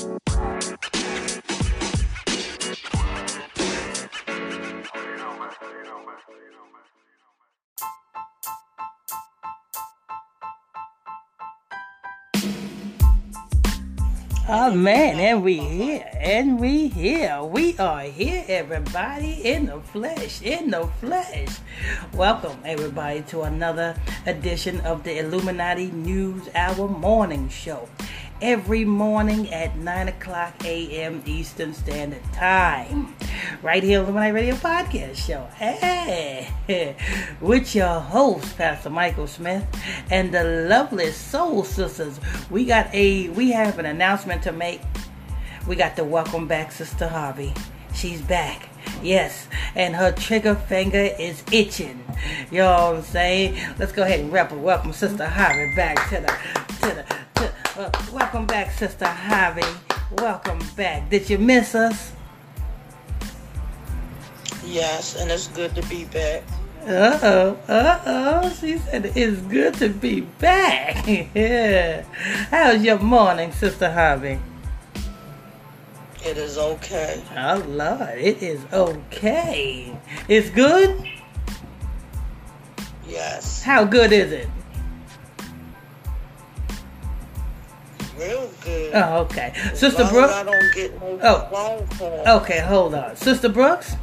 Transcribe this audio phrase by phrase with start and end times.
[0.00, 0.14] Oh
[14.70, 17.42] man, and we here, and we here.
[17.42, 21.58] We are here, everybody, in the flesh, in the flesh.
[22.14, 23.96] Welcome, everybody, to another
[24.26, 27.88] edition of the Illuminati News Hour Morning Show
[28.40, 31.22] every morning at 9 o'clock a.m.
[31.26, 33.14] Eastern Standard Time.
[33.62, 35.44] Right here on the My Radio Podcast Show.
[35.56, 36.48] Hey,
[37.40, 39.66] with your host, Pastor Michael Smith,
[40.10, 42.20] and the lovely Soul Sisters.
[42.50, 44.80] We got a we have an announcement to make.
[45.66, 47.52] We got to welcome back Sister Harvey.
[47.94, 48.68] She's back.
[49.02, 52.04] Yes, and her trigger finger is itching.
[52.50, 53.58] You know I'm saying?
[53.78, 57.17] Let's go ahead and wrap a welcome Sister Harvey back to the to the
[58.12, 59.62] welcome back, Sister Harvey.
[60.18, 61.08] Welcome back.
[61.10, 62.12] Did you miss us?
[64.64, 66.42] Yes, and it's good to be back.
[66.82, 68.50] Uh oh, uh oh.
[68.60, 71.06] She said it's good to be back.
[71.34, 72.02] yeah.
[72.50, 74.40] How's your morning, Sister Harvey?
[76.24, 77.22] It is okay.
[77.36, 79.96] Oh Lord, it is okay.
[80.28, 81.08] It's good?
[83.06, 83.62] Yes.
[83.62, 84.48] How good is it?
[88.18, 88.92] Real good.
[88.94, 89.52] Oh, okay.
[89.74, 90.32] Sister Brooks.
[90.32, 92.36] I don't get no oh.
[92.40, 93.16] Okay, hold on.
[93.16, 93.96] Sister Brooks?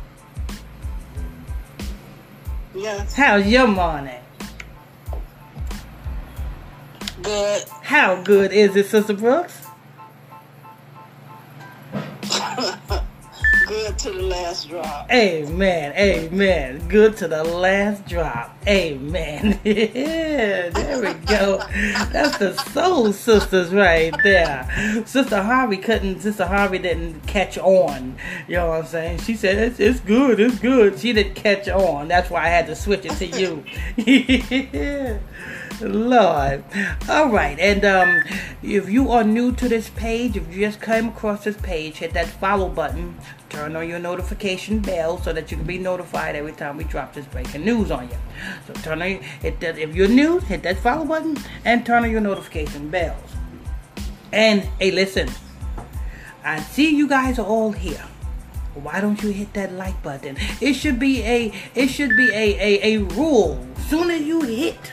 [2.73, 3.13] Yes.
[3.13, 4.19] How's your morning?
[7.22, 7.63] Good.
[7.81, 9.61] How good is it, Sister Brooks?
[13.66, 15.11] Good to the last drop.
[15.11, 15.91] Amen.
[15.97, 16.88] Amen.
[16.88, 18.55] Good to the last drop.
[18.67, 19.59] Amen.
[19.63, 21.57] yeah, there we go.
[22.11, 25.03] That's the soul sisters right there.
[25.07, 28.17] Sister Harvey couldn't, Sister Harvey didn't catch on.
[28.47, 29.19] You know what I'm saying?
[29.22, 31.00] She said, it's, it's good, it's good.
[31.00, 32.07] She didn't catch on.
[32.07, 33.63] That's why I had to switch it to you.
[33.97, 35.17] yeah.
[35.81, 36.63] Lord.
[37.09, 37.58] All right.
[37.59, 38.24] And um,
[38.63, 42.13] if you are new to this page, if you just came across this page, hit
[42.13, 43.18] that follow button.
[43.50, 47.14] Turn on your notification bell so that you can be notified every time we drop
[47.14, 48.18] this breaking news on you.
[48.68, 52.12] So turn on hit that if you're new, hit that follow button and turn on
[52.12, 53.31] your notification bells.
[54.34, 55.30] And hey, listen,
[56.44, 58.03] I see you guys are all here.
[58.74, 60.35] Why don't you hit that like button?
[60.59, 63.66] It should be a it should be a a, a rule.
[63.88, 64.91] Soon as you hit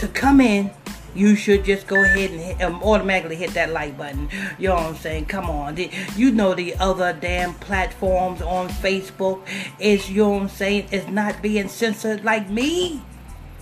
[0.00, 0.70] to come in,
[1.14, 4.28] you should just go ahead and hit, um, automatically hit that like button.
[4.58, 5.26] You know what I'm saying?
[5.26, 5.76] Come on.
[6.16, 9.46] You know the other damn platforms on Facebook
[9.78, 13.02] is, you know what I'm saying, is not being censored like me.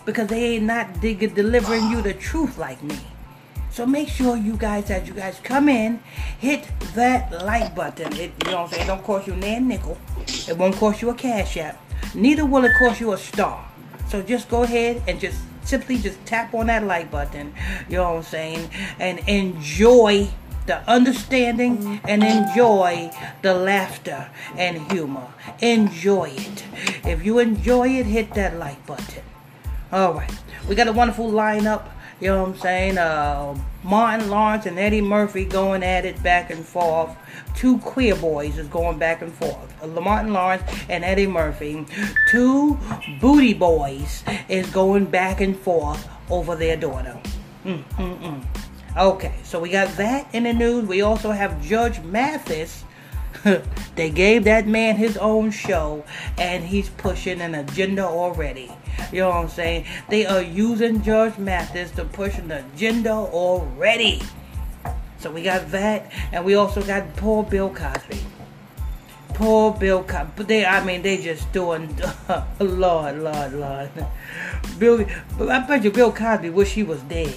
[0.05, 2.99] Because they ain't not delivering you the truth like me.
[3.71, 6.01] So make sure you guys, as you guys come in,
[6.39, 8.13] hit that like button.
[8.15, 8.83] It, you know what I'm saying?
[8.85, 9.99] It don't cost you a nickel.
[10.49, 11.79] It won't cost you a cash app.
[12.15, 13.69] Neither will it cost you a star.
[14.09, 17.55] So just go ahead and just simply just tap on that like button,
[17.89, 20.29] you know what I'm saying, and enjoy
[20.67, 23.11] the understanding and enjoy
[23.43, 25.27] the laughter and humor.
[25.61, 26.65] Enjoy it.
[27.05, 29.23] If you enjoy it, hit that like button.
[29.93, 30.33] All right.
[30.69, 31.89] We got a wonderful lineup
[32.21, 32.99] you know what I'm saying?
[32.99, 37.17] Uh, Martin Lawrence and Eddie Murphy going at it back and forth.
[37.55, 39.83] Two queer boys is going back and forth.
[39.83, 41.87] Uh, Martin Lawrence and Eddie Murphy.
[42.31, 42.79] Two
[43.21, 47.19] booty boys is going back and forth over their daughter.
[47.65, 48.45] Mm, mm, mm.
[48.97, 50.87] Okay, so we got that in the news.
[50.87, 52.85] We also have Judge Mathis.
[53.97, 56.05] they gave that man his own show,
[56.37, 58.71] and he's pushing an agenda already.
[59.13, 59.87] You know what I'm saying?
[60.09, 64.23] They are using Judge Mathis to push an agenda already.
[65.19, 68.21] So we got that, and we also got poor Bill Cosby.
[69.35, 70.45] Poor Bill Cosby.
[70.45, 71.97] They, I mean, they just doing,
[72.61, 73.91] Lord, Lord, Lord.
[74.79, 75.05] Bill,
[75.41, 77.35] I bet you Bill Cosby wish he was dead.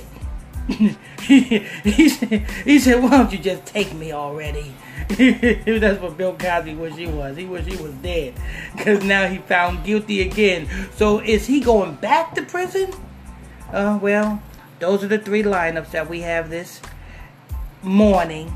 [0.67, 0.95] he,
[1.83, 4.73] he, said, he said, why don't you just take me already?
[5.79, 7.37] That's what Bill Cosby wish he was.
[7.37, 8.33] He wish he was dead.
[8.75, 10.67] Because now he found guilty again.
[10.95, 12.91] So is he going back to prison?
[13.71, 14.41] Uh, well,
[14.79, 16.81] those are the three lineups that we have this
[17.83, 18.55] morning.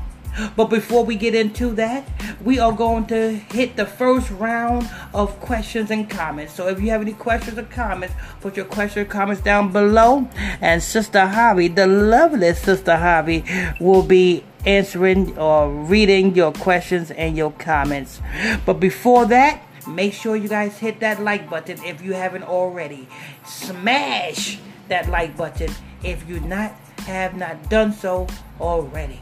[0.54, 2.06] But before we get into that,
[2.44, 6.52] we are going to hit the first round of questions and comments.
[6.52, 10.28] So if you have any questions or comments, put your questions or comments down below.
[10.60, 13.44] And Sister Harvey, the lovely Sister Harvey,
[13.80, 18.20] will be answering or reading your questions and your comments.
[18.66, 23.08] But before that, make sure you guys hit that like button if you haven't already.
[23.46, 24.58] Smash
[24.88, 25.70] that like button
[26.02, 26.72] if you not
[27.06, 28.26] have not done so
[28.60, 29.20] already.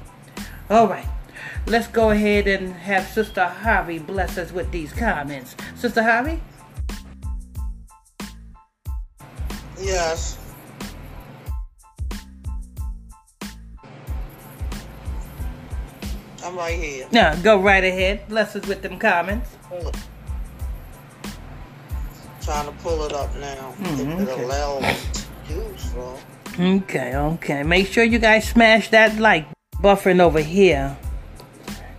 [0.71, 1.07] All right.
[1.67, 5.57] Let's go ahead and have Sister Harvey bless us with these comments.
[5.77, 6.41] Sister Harvey?
[9.81, 10.39] Yes.
[16.45, 17.07] I'm right here.
[17.11, 18.29] Yeah, go right ahead.
[18.29, 19.51] Bless us with them comments.
[22.43, 23.73] Trying to pull it up now.
[23.81, 24.43] Mhm, it okay.
[24.45, 24.95] allows me
[25.49, 26.19] to do so.
[26.61, 27.63] Okay, okay.
[27.63, 29.47] Make sure you guys smash that like
[29.83, 30.97] buffering over here.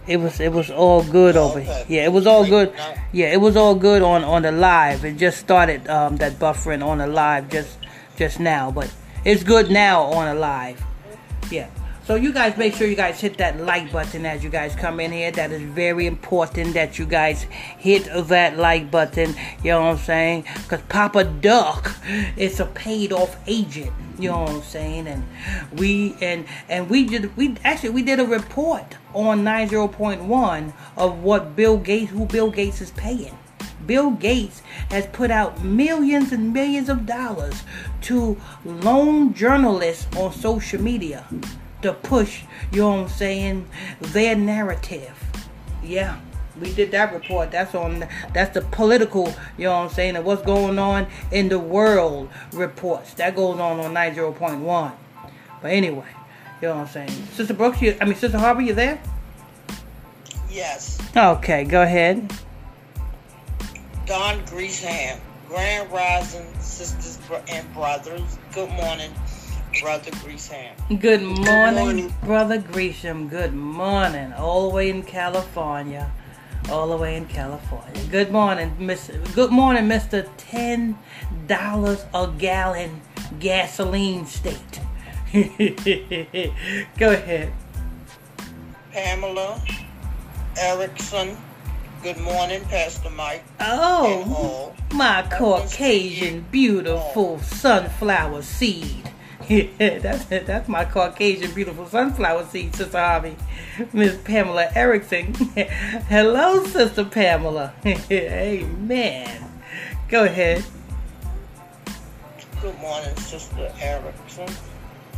[0.07, 1.65] It was it was all good over Okay.
[1.65, 1.85] here.
[1.87, 2.71] Yeah, it was all good.
[3.11, 5.03] Yeah, it was all good on on the live.
[5.03, 7.79] It just started um that buffering on the live just
[8.15, 8.93] just now, but
[9.25, 10.79] it's good now on the live.
[11.49, 11.67] Yeah.
[12.05, 14.99] So you guys make sure you guys hit that like button as you guys come
[14.99, 15.31] in here.
[15.31, 17.47] That is very important that you guys
[17.79, 19.33] hit that like button.
[19.63, 20.43] You know what I'm saying?
[20.67, 21.95] Cause Papa Duck
[22.37, 23.91] is a paid off agent.
[24.19, 25.07] You know what I'm saying?
[25.07, 25.23] And
[25.79, 31.55] we and and we did we actually we did a report on 90.1 of what
[31.55, 33.35] Bill Gates who Bill Gates is paying.
[33.87, 34.61] Bill Gates
[34.91, 37.63] has put out millions and millions of dollars
[38.01, 41.25] to lone journalists on social media
[41.85, 43.67] to push, you know what I'm saying,
[43.99, 45.17] their narrative.
[45.83, 46.19] Yeah,
[46.59, 47.51] we did that report.
[47.51, 51.49] That's on that's the political, you know what I'm saying, and what's going on in
[51.49, 53.13] the world reports.
[53.15, 54.93] That goes on on 90.1.
[55.61, 56.05] But anyway,
[56.61, 57.09] you know what I'm saying.
[57.33, 59.01] Sister Brooks, you, I mean Sister Harper, you there?
[60.49, 60.99] Yes.
[61.15, 62.31] Okay, go ahead.
[64.05, 68.37] Don Greasham, Grand Rising Sisters and Brothers.
[68.53, 69.11] Good morning,
[69.81, 70.99] Brother Greasham.
[70.99, 72.13] Good morning, morning.
[72.23, 73.27] Brother Gresham.
[73.27, 74.33] Good morning.
[74.33, 76.11] All the way in California.
[76.69, 78.01] All the way in California.
[78.09, 79.11] Good morning, Miss.
[79.33, 80.27] Good morning, Mister.
[80.37, 80.97] Ten
[81.47, 83.01] dollars a gallon
[83.39, 84.79] gasoline state.
[86.97, 87.51] Go ahead.
[88.91, 89.61] Pamela
[90.57, 91.37] Erickson.
[92.01, 93.43] Good morning, Pastor Mike.
[93.59, 99.11] Oh, my Caucasian, beautiful sunflower seed.
[99.77, 103.35] That's that's my Caucasian, beautiful sunflower seed, Sister Harvey.
[103.93, 105.33] Miss Pamela Erickson.
[106.07, 107.73] Hello, Sister Pamela.
[107.85, 109.51] Amen.
[110.09, 110.63] Go ahead.
[112.61, 114.49] Good morning, Sister Erickson.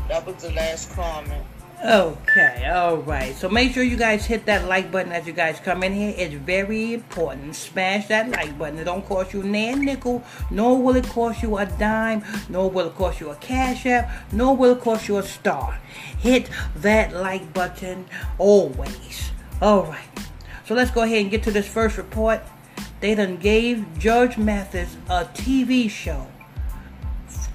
[0.10, 1.46] That was the last comment.
[1.86, 3.36] Okay, all right.
[3.36, 6.12] So make sure you guys hit that like button as you guys come in here.
[6.18, 7.56] It's very important.
[7.56, 8.80] Smash that like button.
[8.80, 12.88] It don't cost you nan nickel, nor will it cost you a dime, nor will
[12.88, 15.80] it cost you a cash app, nor will it cost you a star.
[16.18, 18.08] Hit that like button
[18.40, 19.30] always.
[19.62, 20.10] All right.
[20.66, 22.42] So let's go ahead and get to this first report.
[23.02, 26.26] They done gave Judge Mathis a TV show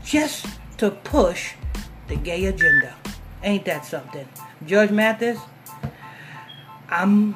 [0.05, 0.47] just
[0.79, 1.55] to push
[2.07, 2.95] the gay agenda.
[3.43, 4.29] Ain't that something?
[4.67, 5.39] Judge Mathis,
[6.89, 7.35] I'm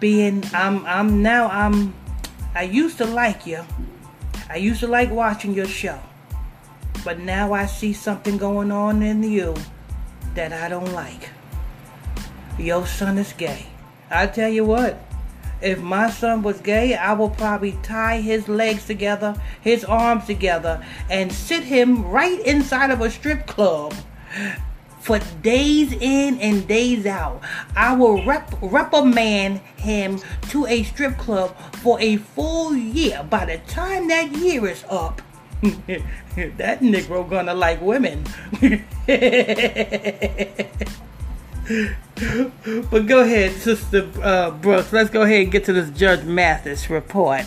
[0.00, 1.94] being I'm I'm now I'm
[2.54, 3.64] I used to like you.
[4.48, 5.98] I used to like watching your show.
[7.04, 9.54] But now I see something going on in you
[10.34, 11.30] that I don't like.
[12.58, 13.66] Your son is gay.
[14.10, 15.00] I tell you what,
[15.60, 20.84] if my son was gay, I would probably tie his legs together, his arms together,
[21.10, 23.94] and sit him right inside of a strip club
[25.00, 27.40] for days in and days out.
[27.76, 33.26] I will rep- reprimand him to a strip club for a full year.
[33.28, 35.22] By the time that year is up,
[35.62, 38.24] that Negro gonna like women.
[42.90, 44.92] but go ahead, Sister uh, Brooks.
[44.92, 47.44] Let's go ahead and get to this Judge Mathis report.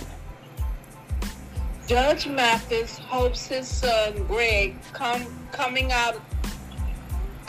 [1.87, 6.21] Judge Mathis hopes his son Greg come coming out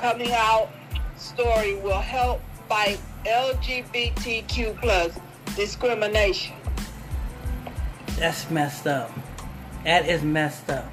[0.02, 0.68] coming out
[1.16, 5.16] story will help fight LGBTQ plus
[5.54, 6.56] discrimination.
[8.18, 9.12] That's messed up.
[9.85, 10.90] That is messed up.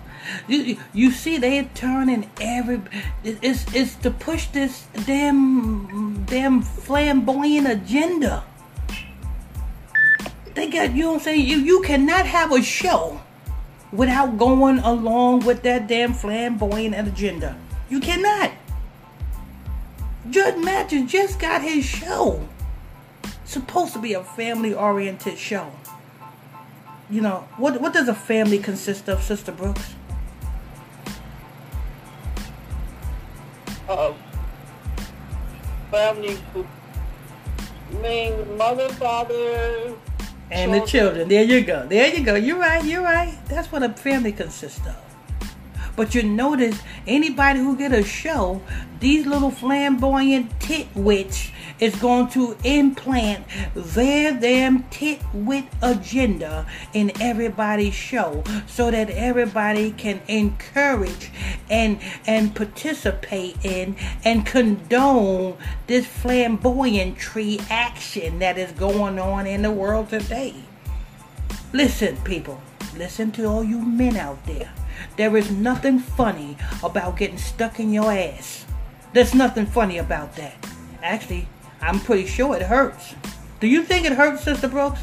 [0.48, 2.82] You, you- see, they're turning every.
[3.24, 8.44] It's it's to push this damn damn flamboyant agenda.
[10.54, 11.48] They got you know what I'm saying.
[11.48, 13.20] You you cannot have a show
[13.92, 17.58] without going along with that damn flamboyant agenda.
[17.90, 18.52] You cannot.
[20.30, 22.48] Judge Mathis just got his show.
[23.46, 25.72] Supposed to be a family oriented show
[27.10, 29.96] you know, what what does a family consist of, Sister Brooks?
[33.88, 34.14] Uh,
[35.90, 39.96] family, I mean, mother, father,
[40.52, 41.28] And the children.
[41.28, 41.88] There you go.
[41.88, 42.36] There you go.
[42.36, 42.84] You're right.
[42.86, 43.36] You're right.
[43.48, 45.09] That's what a family consists of.
[46.00, 48.62] But you notice anybody who get a show,
[49.02, 51.52] these little flamboyant titwits
[51.82, 53.44] is going to implant
[53.76, 61.32] their damn titwit agenda in everybody's show so that everybody can encourage
[61.70, 69.64] and and participate in and condone this flamboyant tree action that is going on in
[69.64, 70.56] the world today.
[71.74, 72.62] Listen, people.
[72.96, 74.72] Listen to all you men out there.
[75.18, 78.66] There is nothing funny about getting stuck in your ass.
[79.14, 80.56] There's nothing funny about that.
[81.02, 81.48] Actually,
[81.82, 83.16] I'm pretty sure it hurts.
[83.60, 85.02] Do you think it hurts, Sister Brooks?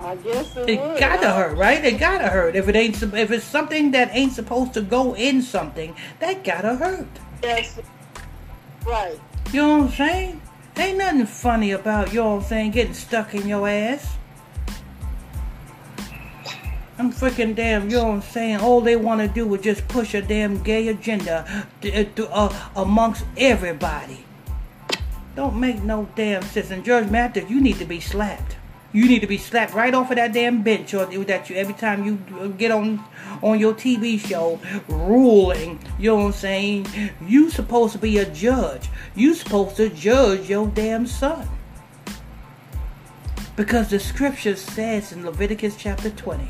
[0.00, 1.00] I guess it, It would.
[1.00, 1.84] gotta hurt, right?
[1.84, 2.54] It gotta hurt.
[2.54, 6.76] If it ain't, if it's something that ain't supposed to go in something, that gotta
[6.76, 7.08] hurt.
[7.42, 7.78] Yes.
[8.84, 9.18] Right.
[9.52, 10.40] You know what I'm saying?
[10.76, 14.15] Ain't nothing funny about, you know what I'm saying, getting stuck in your ass.
[16.98, 18.60] I'm freaking damn, you know what I'm saying?
[18.60, 23.26] All they want to do is just push a damn gay agenda to, uh, amongst
[23.36, 24.24] everybody.
[25.34, 26.70] Don't make no damn sense.
[26.70, 28.56] And Judge Mathis, you need to be slapped.
[28.94, 31.74] You need to be slapped right off of that damn bench, or that you every
[31.74, 33.04] time you get on
[33.42, 35.78] on your TV show ruling.
[35.98, 36.86] You know what I'm saying?
[37.20, 38.88] You supposed to be a judge.
[39.14, 41.46] You supposed to judge your damn son.
[43.54, 46.48] Because the scripture says in Leviticus chapter 20,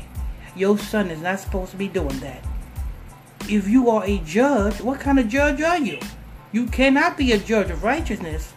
[0.57, 2.43] your son is not supposed to be doing that.
[3.49, 5.99] If you are a judge, what kind of judge are you?
[6.51, 8.53] You cannot be a judge of righteousness.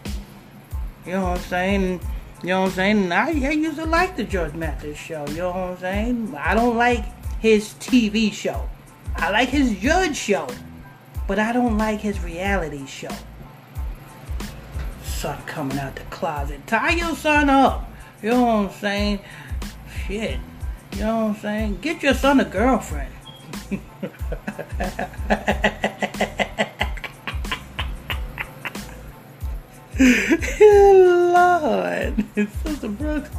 [1.06, 2.00] You know what I'm saying?
[2.42, 3.02] You know what I'm saying?
[3.04, 5.26] And I, I used to like the Judge Mathis show.
[5.28, 6.34] You know what I'm saying?
[6.36, 7.04] I don't like
[7.38, 8.68] his TV show.
[9.16, 10.48] I like his judge show.
[11.26, 13.14] But I don't like his reality show.
[15.04, 16.66] Son coming out the closet.
[16.66, 17.88] Tie your son up.
[18.22, 19.20] You know what I'm saying?
[20.06, 20.40] Shit.
[20.92, 21.78] You know what I'm saying?
[21.80, 23.12] Get your son a girlfriend.
[30.60, 32.24] Lord.
[32.34, 33.30] Sister Brooks.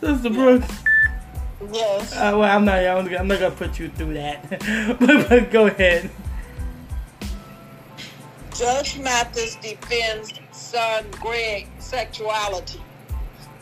[0.00, 0.72] Sister Brooks.
[1.72, 2.12] Yes.
[2.12, 2.78] Uh, well, I'm not.
[2.84, 4.48] I'm not gonna put you through that.
[5.00, 6.10] but, but go ahead.
[8.54, 12.80] Judge Mathis defends son Greg sexuality.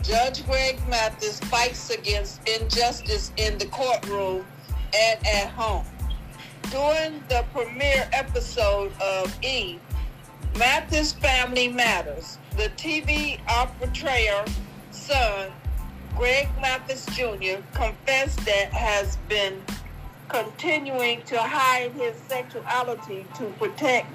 [0.02, 4.45] Judge Greg Mathis fights against injustice in the courtroom
[4.95, 5.85] and at home.
[6.71, 9.78] During the premiere episode of E,
[10.57, 14.45] Mathis Family Matters, the TV arbitrator
[14.90, 15.50] son,
[16.16, 19.62] Greg Mathis Jr., confessed that has been
[20.28, 24.09] continuing to hide his sexuality to protect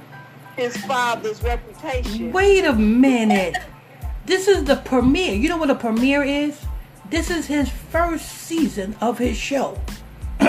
[0.55, 2.31] his father's reputation.
[2.31, 3.57] Wait a minute.
[4.25, 5.35] This is the premiere.
[5.35, 6.59] You know what a premiere is?
[7.09, 9.79] This is his first season of his show.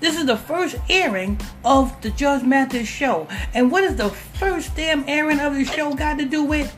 [0.00, 3.26] this is the first airing of the Judge Mathis show.
[3.54, 6.76] And what is the first damn airing of the show got to do with?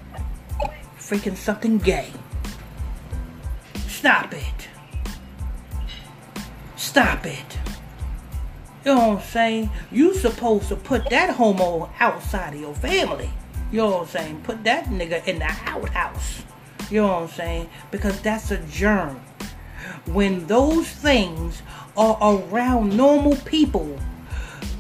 [0.98, 2.10] Freaking something gay.
[3.88, 4.68] Stop it.
[6.76, 7.58] Stop it.
[8.84, 9.70] You know what I'm saying?
[9.90, 13.30] You supposed to put that homo outside of your family.
[13.70, 14.40] You know what I'm saying?
[14.42, 16.42] Put that nigga in the outhouse.
[16.90, 17.68] You know what I'm saying?
[17.90, 19.20] Because that's a germ.
[20.06, 21.62] When those things
[21.96, 23.98] are around normal people,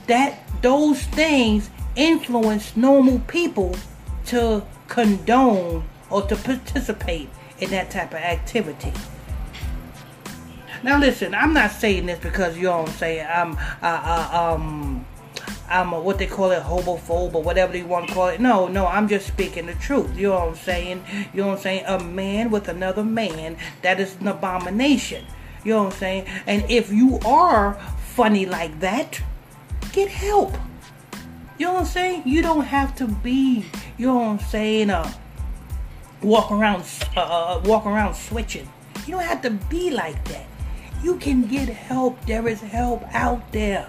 [0.06, 3.74] that those things influence normal people
[4.26, 7.28] to condone or to participate
[7.58, 8.92] in that type of activity.
[10.82, 13.26] Now listen, I'm not saying this because you know what I'm saying.
[13.28, 15.04] I'm uh, uh, um
[15.68, 18.40] I'm a, what they call it homophobe or whatever you want to call it.
[18.40, 20.16] No, no, I'm just speaking the truth.
[20.16, 21.04] You know what I'm saying?
[21.32, 21.84] You know what I'm saying?
[21.86, 25.24] A man with another man that is an abomination.
[25.64, 26.26] You know what I'm saying?
[26.46, 27.74] And if you are
[28.14, 29.20] funny like that,
[29.92, 30.56] get help.
[31.58, 32.22] You know what I'm saying?
[32.24, 33.66] You don't have to be.
[33.96, 34.90] You know what I'm saying?
[34.90, 35.12] Uh,
[36.22, 36.84] walk around,
[37.16, 38.68] uh, uh, walk around switching.
[39.06, 40.46] You don't have to be like that.
[41.02, 42.24] You can get help.
[42.26, 43.88] There is help out there.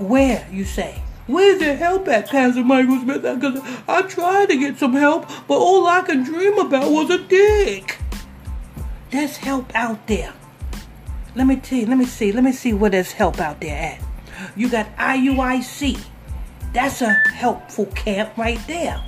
[0.00, 1.02] Where, you say?
[1.26, 3.22] Where's the help at, Pastor Michael Smith?
[3.22, 7.18] Because I tried to get some help, but all I could dream about was a
[7.18, 7.98] dick.
[9.10, 10.32] There's help out there.
[11.34, 13.76] Let me tell you, let me see, let me see where there's help out there
[13.76, 14.00] at.
[14.56, 16.02] You got IUIC.
[16.72, 19.04] That's a helpful camp right there.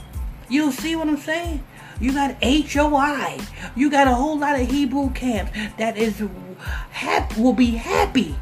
[0.51, 1.65] You see what I'm saying?
[2.01, 3.41] You got HOI.
[3.75, 6.23] You got a whole lot of Hebrew camps that is
[6.91, 8.35] hap- will be happy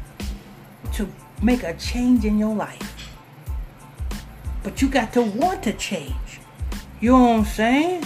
[0.93, 1.07] to
[1.41, 3.11] make a change in your life.
[4.63, 6.39] But you got to want to change.
[6.99, 8.05] You know what I'm saying?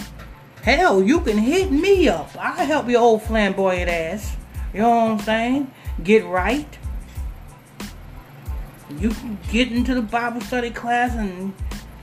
[0.62, 2.30] Hell, you can hit me up.
[2.38, 4.36] I'll help your old flamboyant ass.
[4.72, 5.70] You know what I'm saying?
[6.02, 6.78] Get right.
[8.98, 11.52] You can get into the Bible study class and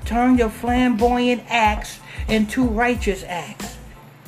[0.06, 3.78] turn your flamboyant acts into righteous acts.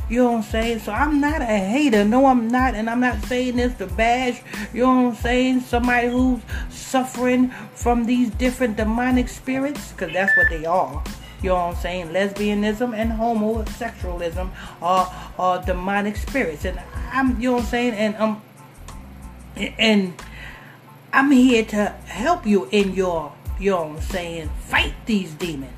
[0.08, 0.80] You know what I'm saying?
[0.80, 2.06] So I'm not a hater.
[2.06, 2.76] No, I'm not.
[2.76, 4.42] And I'm not saying this to bash,
[4.74, 5.62] you know what I'm saying?
[5.62, 11.04] Somebody who's suffering from these different demonic spirits, because that's what they are.
[11.42, 12.08] You know what I'm saying?
[12.10, 14.50] Lesbianism and homosexualism
[14.82, 16.66] are, are demonic spirits.
[16.66, 16.80] And
[17.12, 17.94] I'm, you know what I'm saying?
[17.94, 18.42] And, um,
[19.56, 20.14] and
[21.14, 25.72] I'm here to help you in your, you know what I'm saying, fight these demons.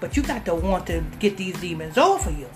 [0.00, 2.48] But you got to want to get these demons off of you.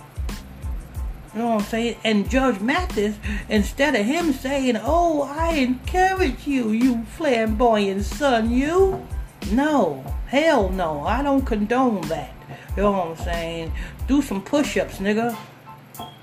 [1.35, 1.97] You know what I'm saying?
[2.05, 3.17] And Judge Mathis,
[3.49, 9.07] instead of him saying, Oh, I encourage you, you flamboyant son, you.
[9.51, 11.07] No, hell no.
[11.07, 12.35] I don't condone that.
[12.77, 13.73] You know what I'm saying?
[14.07, 15.37] Do some push ups, nigga.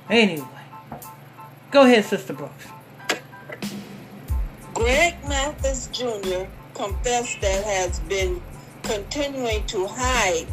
[0.09, 0.47] Anyway,
[1.71, 2.67] go ahead, Sister Brooks.
[4.73, 6.45] Greg Mathis Jr.
[6.73, 8.41] confessed that has been
[8.83, 10.47] continuing to hide,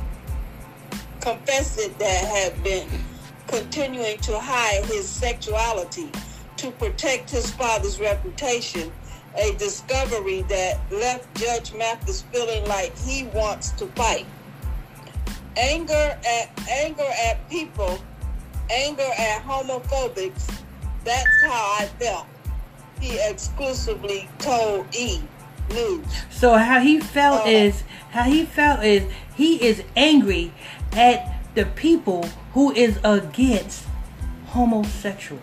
[1.21, 2.89] confessed that had been
[3.49, 6.11] continuing to hide his sexuality
[6.57, 8.93] to protect his father's reputation,
[9.37, 14.27] a discovery that left Judge Mathis feeling like he wants to fight.
[15.57, 17.99] Anger at anger at people,
[18.71, 20.63] anger at homophobics,
[21.05, 22.27] that's how I felt.
[23.01, 25.21] He exclusively told E
[25.71, 26.07] News.
[26.31, 29.03] So how he felt Uh, is how he felt is
[29.35, 30.53] he is angry
[30.93, 32.23] at the people
[32.53, 33.87] who is against
[34.49, 35.43] homosexuals,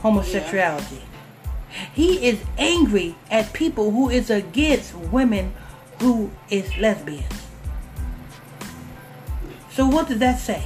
[0.00, 1.00] homosexuality.
[1.94, 5.54] He is angry at people who is against women
[6.00, 7.46] who is lesbians.
[9.70, 10.64] So what does that say?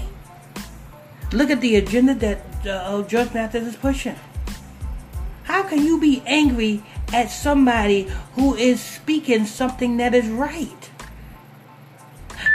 [1.30, 4.16] Look at the agenda that uh, Judge Mathis is pushing.
[5.42, 10.83] How can you be angry at somebody who is speaking something that is right?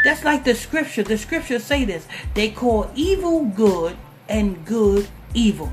[0.04, 1.04] That's like the scripture.
[1.04, 2.08] The scriptures say this.
[2.34, 5.72] They call evil good and good evil.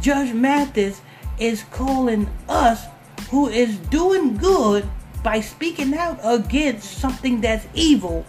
[0.00, 1.00] Judge Mathis
[1.38, 2.86] is calling us
[3.30, 4.88] who is doing good
[5.22, 8.24] by speaking out against something that's evil.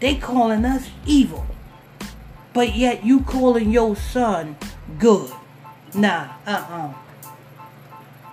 [0.00, 1.46] They calling us evil.
[2.52, 4.56] But yet you calling your son
[4.98, 5.30] good.
[5.94, 6.92] Nah, uh-uh.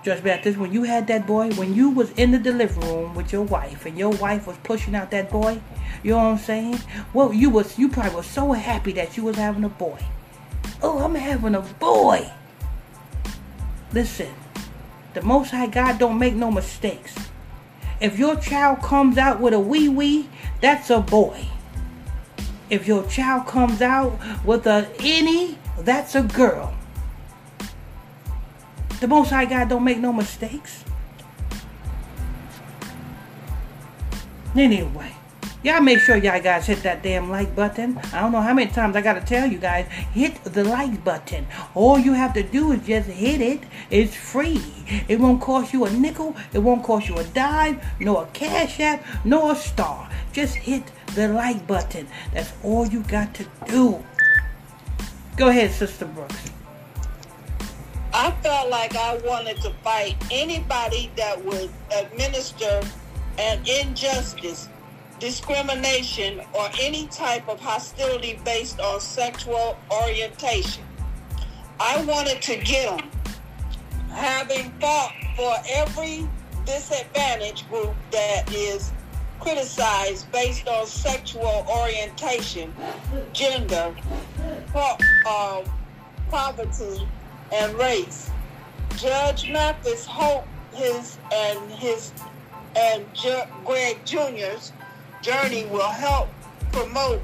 [0.06, 3.32] Judge Baptist, when you had that boy, when you was in the delivery room with
[3.32, 5.60] your wife and your wife was pushing out that boy,
[6.04, 6.78] you know what I'm saying?
[7.12, 9.98] Well, you was you probably was so happy that you was having a boy.
[10.80, 12.30] Oh, I'm having a boy.
[13.92, 14.32] Listen,
[15.14, 17.12] the Most High God don't make no mistakes.
[18.00, 20.28] If your child comes out with a wee wee,
[20.60, 21.46] that's a boy.
[22.70, 26.75] If your child comes out with a any, that's a girl.
[29.00, 30.84] The Most High God don't make no mistakes.
[34.56, 35.12] Anyway,
[35.62, 37.98] y'all make sure y'all guys hit that damn like button.
[38.14, 41.46] I don't know how many times I gotta tell you guys, hit the like button.
[41.74, 43.64] All you have to do is just hit it.
[43.90, 44.62] It's free.
[45.08, 46.34] It won't cost you a nickel.
[46.54, 50.08] It won't cost you a dime, nor a cash app, nor a star.
[50.32, 52.08] Just hit the like button.
[52.32, 54.02] That's all you got to do.
[55.36, 56.55] Go ahead, Sister Brooks.
[58.18, 62.80] I felt like I wanted to fight anybody that would administer
[63.38, 64.70] an injustice,
[65.20, 70.82] discrimination, or any type of hostility based on sexual orientation.
[71.78, 73.10] I wanted to get them.
[74.08, 76.26] Having fought for every
[76.64, 78.92] disadvantaged group that is
[79.40, 82.72] criticized based on sexual orientation,
[83.34, 83.94] gender,
[84.72, 84.96] po-
[85.28, 85.64] um,
[86.30, 87.06] poverty,
[87.52, 88.30] and race.
[88.96, 92.12] Judge Mathis Hope his and his
[92.76, 94.72] and Ju- Greg Jr.'s
[95.22, 96.28] journey will help
[96.72, 97.20] promote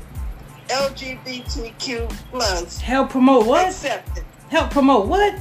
[0.69, 3.69] LGBTQ plus Help promote what?
[3.69, 4.27] acceptance.
[4.49, 5.35] Help promote what?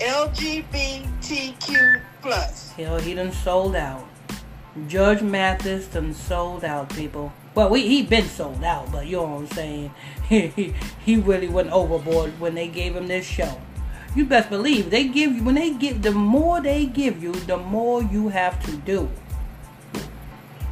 [0.00, 2.72] LGBTQ plus.
[2.72, 4.06] Hell, he done sold out.
[4.86, 7.32] Judge Mathis done sold out, people.
[7.54, 9.90] Well, we, he been sold out, but you know what I'm saying.
[10.28, 13.60] He, really went overboard when they gave him this show.
[14.14, 17.56] You best believe they give you when they give the more they give you, the
[17.56, 19.08] more you have to do.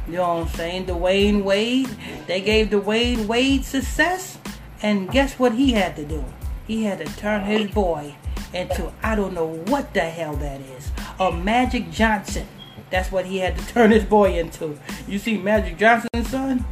[0.07, 0.85] You know what I'm saying?
[0.85, 1.89] Dwyane Wade,
[2.27, 4.37] they gave Dwyane Wade success,
[4.81, 6.23] and guess what he had to do?
[6.67, 8.15] He had to turn his boy
[8.53, 10.91] into I don't know what the hell that is.
[11.19, 12.47] A Magic Johnson.
[12.89, 14.79] That's what he had to turn his boy into.
[15.07, 16.65] You see Magic Johnson's son?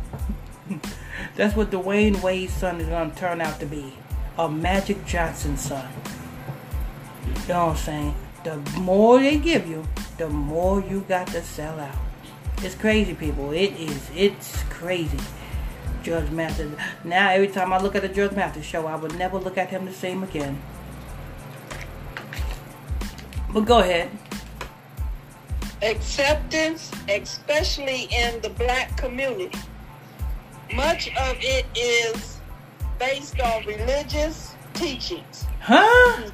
[1.36, 3.94] That's what Dwyane Wade's son is gonna turn out to be.
[4.38, 5.88] A Magic Johnson son.
[7.26, 8.16] You know what I'm saying?
[8.46, 9.84] the more they give you,
[10.18, 11.96] the more you got to sell out.
[12.60, 13.52] It's crazy, people.
[13.52, 14.10] It is.
[14.16, 15.18] It's crazy.
[16.04, 16.72] Judge Mathis.
[17.04, 19.70] Now, every time I look at the Judge Mathis show, I would never look at
[19.70, 20.62] him the same again.
[23.52, 24.12] But go ahead.
[25.82, 29.58] Acceptance, especially in the black community.
[30.74, 32.40] Much of it is
[33.00, 35.46] based on religious teachings.
[35.60, 36.30] Huh?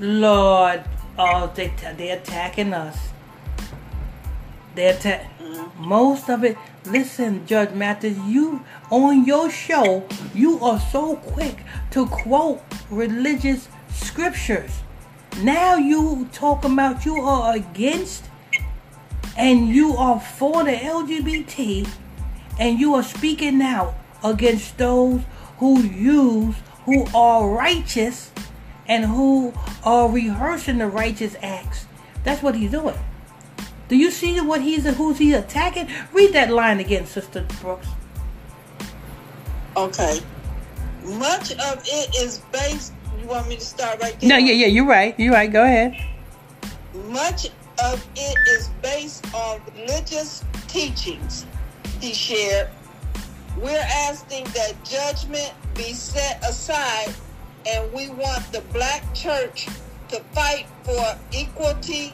[0.00, 0.84] Lord,
[1.18, 2.98] oh, they they attacking us.
[4.74, 5.38] They attack.
[5.38, 5.84] Mm-hmm.
[5.88, 6.56] Most of it.
[6.84, 11.58] Listen, Judge Mathis, you on your show, you are so quick
[11.90, 14.82] to quote religious scriptures.
[15.42, 18.24] Now you talk about you are against
[19.36, 21.88] and you are for the LGBT
[22.58, 25.22] and you are speaking out against those
[25.58, 28.30] who use who are righteous
[28.86, 29.52] and who
[29.84, 31.86] are rehearsing the righteous acts.
[32.24, 32.96] That's what he's doing.
[33.88, 35.88] Do you see what he's who's he attacking?
[36.12, 37.88] Read that line again, Sister Brooks.
[39.76, 40.20] Okay.
[41.04, 42.92] Much of it is based.
[43.20, 44.28] You want me to start right there?
[44.28, 45.18] No, yeah, yeah, you're right.
[45.18, 45.52] You're right.
[45.52, 45.96] Go ahead.
[47.08, 47.48] Much
[47.84, 51.46] of it is based on religious teachings
[52.06, 52.68] he shared.
[53.58, 57.12] We're asking that judgment be set aside,
[57.68, 59.66] and we want the black church
[60.10, 62.12] to fight for equality,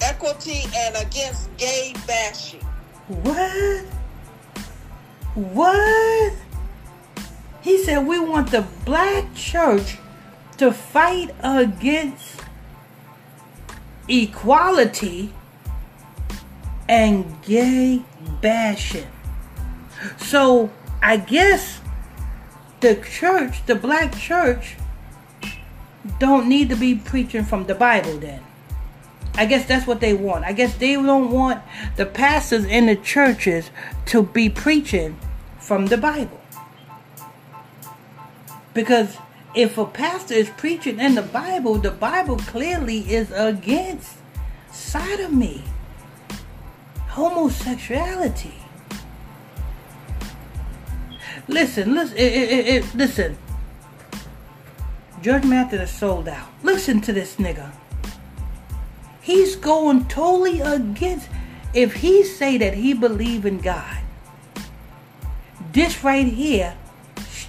[0.00, 2.60] equity, and against gay bashing.
[3.08, 3.84] What?
[5.34, 6.32] What?
[7.60, 9.98] He said we want the black church
[10.56, 12.40] to fight against
[14.08, 15.34] equality
[16.88, 18.04] and gay
[18.42, 19.06] bashing.
[20.18, 20.70] So
[21.02, 21.80] I guess
[22.80, 24.76] the church, the black church,
[26.18, 28.42] don't need to be preaching from the Bible then.
[29.34, 30.44] I guess that's what they want.
[30.44, 31.62] I guess they don't want
[31.96, 33.70] the pastors in the churches
[34.06, 35.16] to be preaching
[35.58, 36.40] from the Bible.
[38.74, 39.16] Because
[39.54, 44.16] if a pastor is preaching in the Bible, the Bible clearly is against
[44.70, 45.62] sodomy,
[47.12, 48.54] homosexuality.
[51.46, 53.38] Listen, eh, eh, eh, listen, it, it, it, listen.
[55.20, 56.48] Judge Mathis is sold out.
[56.62, 57.70] Listen to this nigga.
[59.20, 61.28] He's going totally against.
[61.74, 63.98] If he say that he believe in God,
[65.72, 66.74] this right here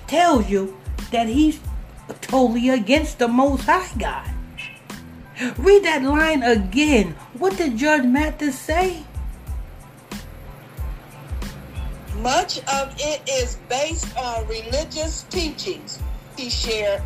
[0.08, 0.78] tells you
[1.12, 1.60] that he's
[2.22, 4.30] totally against the Most High God.
[5.58, 7.16] Read that line again.
[7.34, 9.04] What did Judge Mathis say?
[12.22, 16.00] Much of it is based on religious teachings,
[16.38, 17.02] he shared.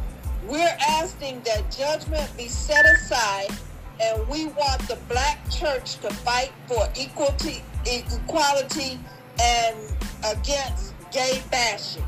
[0.47, 3.49] We're asking that judgment be set aside,
[4.01, 8.99] and we want the black church to fight for equality, equality
[9.41, 9.75] and
[10.25, 12.03] against gay bashing.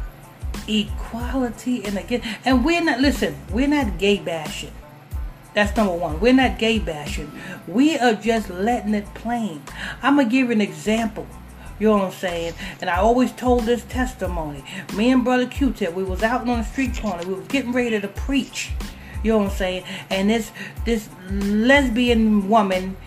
[0.68, 3.00] Equality and again, and we're not.
[3.00, 4.72] Listen, we're not gay bashing.
[5.54, 6.20] That's number one.
[6.20, 7.32] We're not gay bashing.
[7.68, 9.64] We are just letting it plain.
[10.04, 11.26] I'm gonna give you an example.
[11.80, 12.54] You know what I'm saying?
[12.82, 14.64] And I always told this testimony.
[14.96, 17.26] Me and Brother Q-Tip, we was out on the street corner.
[17.26, 18.72] We was getting ready to preach.
[19.24, 19.84] You know what I'm saying?
[20.10, 20.52] And this
[20.86, 22.98] this lesbian woman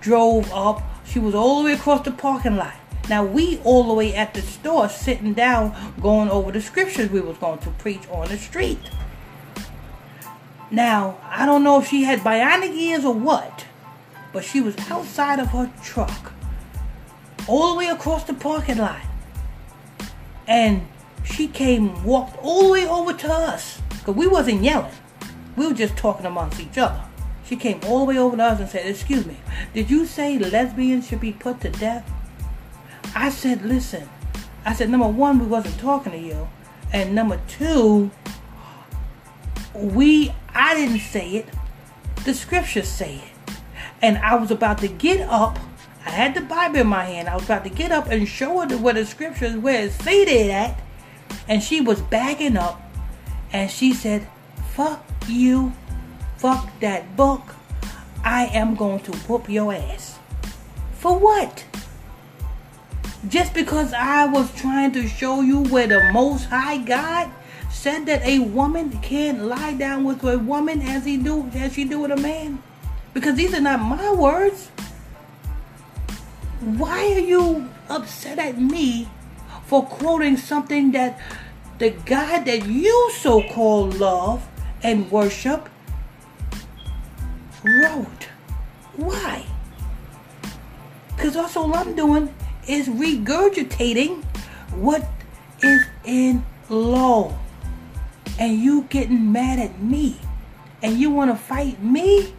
[0.00, 0.82] drove up.
[1.04, 2.74] She was all the way across the parking lot.
[3.08, 7.20] Now we all the way at the store sitting down going over the scriptures we
[7.20, 8.78] was going to preach on the street.
[10.70, 13.66] Now, I don't know if she had bionic ears or what,
[14.32, 16.32] but she was outside of her truck
[17.50, 19.00] all the way across the parking lot.
[20.46, 20.86] And
[21.24, 23.82] she came, walked all the way over to us.
[23.88, 24.92] Because we wasn't yelling.
[25.56, 27.02] We were just talking amongst each other.
[27.44, 29.36] She came all the way over to us and said, Excuse me,
[29.74, 32.08] did you say lesbians should be put to death?
[33.14, 34.08] I said, Listen.
[34.64, 36.48] I said, Number one, we wasn't talking to you.
[36.92, 38.10] And number two,
[39.74, 41.48] we, I didn't say it.
[42.24, 43.54] The scriptures say it.
[44.02, 45.58] And I was about to get up
[46.06, 47.28] I had the Bible in my hand.
[47.28, 50.50] I was about to get up and show her where the scriptures where it's stated
[50.50, 50.80] at.
[51.48, 52.80] And she was backing up
[53.52, 54.26] and she said,
[54.72, 55.72] Fuck you.
[56.36, 57.42] Fuck that book.
[58.24, 60.18] I am going to whoop your ass.
[60.94, 61.64] For what?
[63.28, 67.30] Just because I was trying to show you where the Most High God
[67.70, 71.84] said that a woman can't lie down with a woman as he do as she
[71.84, 72.62] do with a man?
[73.12, 74.70] Because these are not my words.
[76.60, 79.08] Why are you upset at me
[79.66, 81.20] for quoting something that
[81.78, 84.46] the God that you so called love
[84.82, 85.68] and worship
[87.64, 88.28] wrote.
[88.96, 89.44] Why?
[91.16, 92.34] Because that's all I'm doing
[92.68, 94.24] is regurgitating
[94.72, 95.08] what
[95.62, 97.36] is in law.
[98.38, 100.16] And you getting mad at me.
[100.82, 102.34] And you want to fight me?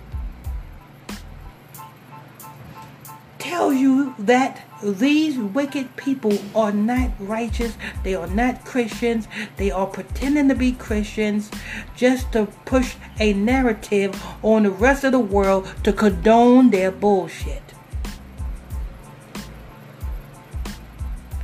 [3.42, 7.76] Tells you that these wicked people are not righteous.
[8.04, 9.28] They are not Christians.
[9.58, 11.50] They are pretending to be Christians
[11.96, 17.64] just to push a narrative on the rest of the world to condone their bullshit.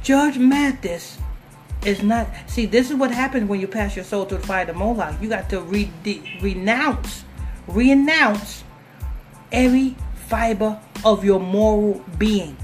[0.04, 1.18] Judge Mathis
[1.84, 2.28] is not.
[2.46, 5.20] See, this is what happens when you pass your soul to the fire of Moloch.
[5.20, 7.24] You got to re- de- renounce,
[7.68, 8.64] renounce
[9.52, 9.96] every
[10.28, 12.58] fiber of your moral being.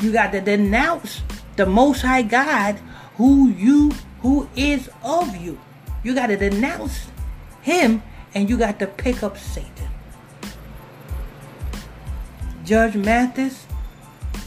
[0.00, 1.22] You got to denounce
[1.56, 2.76] the Most High God,
[3.16, 5.58] who you, who is of you.
[6.02, 7.08] You got to denounce
[7.62, 8.02] Him,
[8.34, 9.88] and you got to pick up Satan.
[12.64, 13.66] Judge Mathis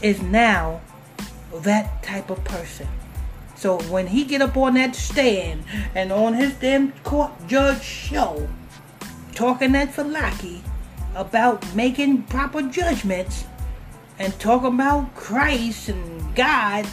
[0.02, 0.80] is now
[1.62, 2.88] that type of person.
[3.54, 8.48] So when he get up on that stand and on his damn court judge show,
[9.34, 10.60] talking that falaki
[11.14, 13.44] about making proper judgments
[14.18, 16.86] and talk about Christ and God,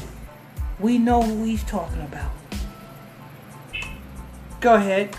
[0.79, 2.31] we know who he's talking about.
[4.59, 5.15] Go ahead.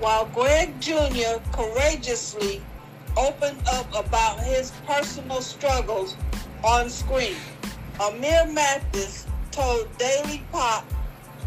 [0.00, 1.40] While Greg Jr.
[1.52, 2.62] courageously
[3.16, 6.16] opened up about his personal struggles
[6.62, 7.36] on screen,
[8.00, 10.84] Amir Mathis told Daily Pop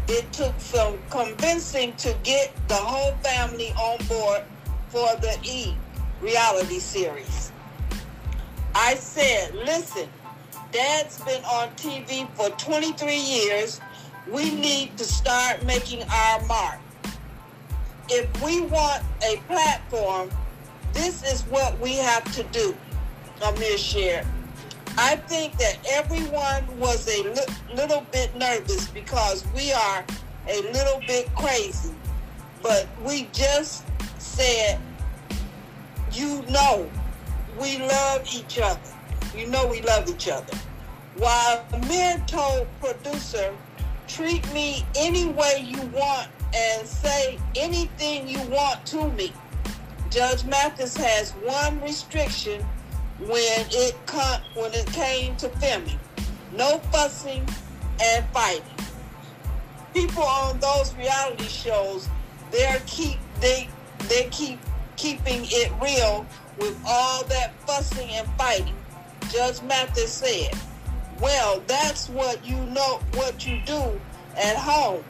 [0.08, 4.42] it took some convincing to get the whole family on board
[4.92, 5.74] for the E
[6.20, 7.50] reality series.
[8.74, 10.06] I said, listen,
[10.70, 13.80] Dad's been on TV for 23 years.
[14.30, 16.78] We need to start making our mark.
[18.10, 20.30] If we want a platform,
[20.92, 22.76] this is what we have to do,
[23.42, 24.26] Amir shared.
[24.98, 30.04] I think that everyone was a li- little bit nervous because we are
[30.48, 31.94] a little bit crazy.
[32.62, 33.84] But we just
[34.32, 34.78] said,
[36.10, 36.90] you know,
[37.60, 38.80] we love each other.
[39.36, 40.56] You know we love each other.
[41.16, 43.54] While Amir told producer,
[44.08, 49.32] treat me any way you want and say anything you want to me.
[50.10, 52.62] Judge Mathis has one restriction
[53.20, 55.98] when it come, when it came to filming.
[56.56, 57.46] No fussing
[58.02, 58.62] and fighting.
[59.94, 62.08] People on those reality shows,
[62.50, 63.68] they're keep they
[64.08, 64.58] they keep
[64.96, 66.26] keeping it real
[66.58, 68.74] with all that fussing and fighting.
[69.30, 70.52] Judge Mathis said,
[71.20, 74.00] "Well, that's what you know what you do
[74.36, 75.02] at home.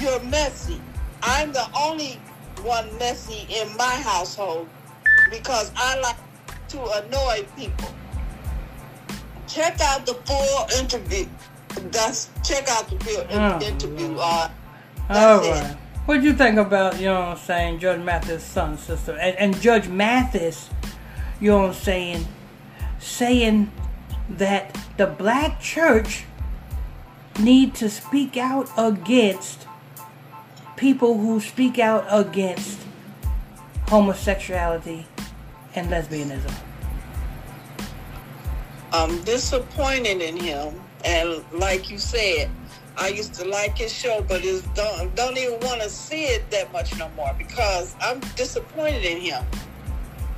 [0.00, 0.80] You're messy.
[1.22, 2.20] I'm the only
[2.62, 4.68] one messy in my household
[5.30, 6.16] because I like
[6.68, 7.88] to annoy people.
[9.46, 11.26] Check out the full interview.
[11.90, 14.16] That's check out the full Oh, interview.
[14.18, 14.48] Uh,
[15.08, 15.70] that's right.
[15.70, 15.76] it.
[16.06, 19.12] What do you think about, you know what I'm saying, Judge Mathis' son, sister?
[19.12, 20.68] And, and Judge Mathis,
[21.40, 22.28] you know what I'm saying,
[22.98, 23.72] saying
[24.28, 26.24] that the black church
[27.40, 29.66] need to speak out against
[30.76, 32.80] people who speak out against
[33.86, 35.06] homosexuality
[35.74, 36.54] and lesbianism.
[38.92, 42.50] I'm disappointed in him, and like you said,
[42.96, 46.48] I used to like his show, but it's don't don't even want to see it
[46.50, 49.44] that much no more because I'm disappointed in him.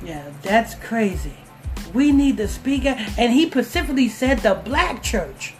[0.03, 1.33] Yeah, that's crazy.
[1.93, 2.97] We need to speak out.
[3.17, 5.53] And he specifically said the black church.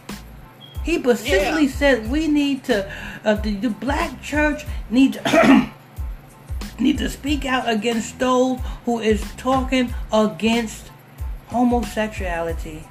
[0.84, 1.70] He specifically Yeah.
[1.72, 2.90] said we need to,
[3.24, 5.18] uh, the, the black church needs
[6.78, 10.90] need to speak out against those who is talking against
[11.48, 12.84] homosexuality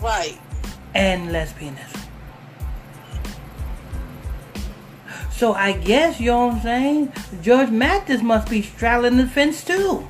[0.00, 0.38] Right.
[0.94, 2.07] and lesbianism.
[5.38, 7.12] So I guess, you know what I'm saying?
[7.42, 10.08] Judge Mathis must be straddling the fence too.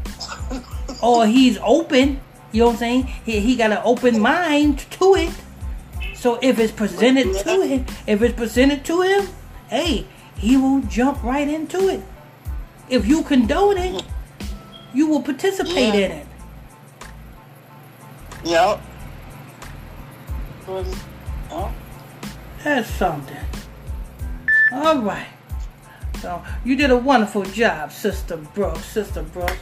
[1.02, 2.20] or he's open,
[2.52, 3.06] you know what I'm saying?
[3.24, 5.32] He, he got an open mind to it.
[6.14, 9.26] So if it's presented to him, if it's presented to him,
[9.68, 12.02] hey, he will jump right into it.
[12.90, 14.04] If you condone it,
[14.92, 15.94] you will participate Yeah.
[15.94, 16.26] in it.
[18.44, 18.80] Yep.
[21.50, 21.72] Oh,
[22.62, 23.45] That's something.
[24.72, 25.28] All right.
[26.20, 28.84] So you did a wonderful job, Sister Brooks.
[28.84, 29.58] Sister Brooks.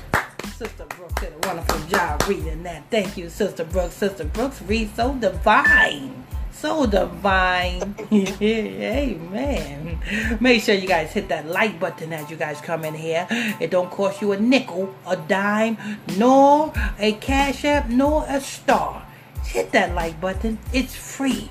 [0.56, 2.84] Sister Brooks did a wonderful job reading that.
[2.90, 3.94] Thank you, Sister Brooks.
[3.94, 6.24] Sister Brooks reads so divine.
[6.52, 7.94] So divine.
[8.12, 9.98] Amen.
[10.40, 13.26] Make sure you guys hit that like button as you guys come in here.
[13.60, 15.76] It don't cost you a nickel, a dime,
[16.16, 19.04] nor a cash app, nor a star.
[19.44, 20.58] Hit that like button.
[20.72, 21.50] It's free.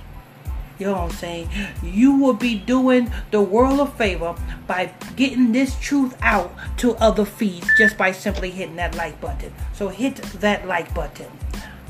[0.80, 1.50] You know what I'm saying?
[1.84, 4.36] You will be doing the world a favor
[4.68, 9.54] by getting this truth out to other feeds just by simply hitting that like button.
[9.74, 11.32] So hit that like button.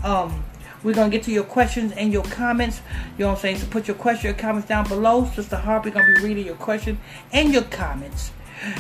[0.04, 0.44] Um,
[0.84, 2.82] we're gonna get to your questions and your comments.
[3.18, 3.58] You know what I'm saying?
[3.60, 5.26] So put your question, your comments down below.
[5.34, 7.00] Sister Harvey gonna be reading your question
[7.32, 8.32] and your comments.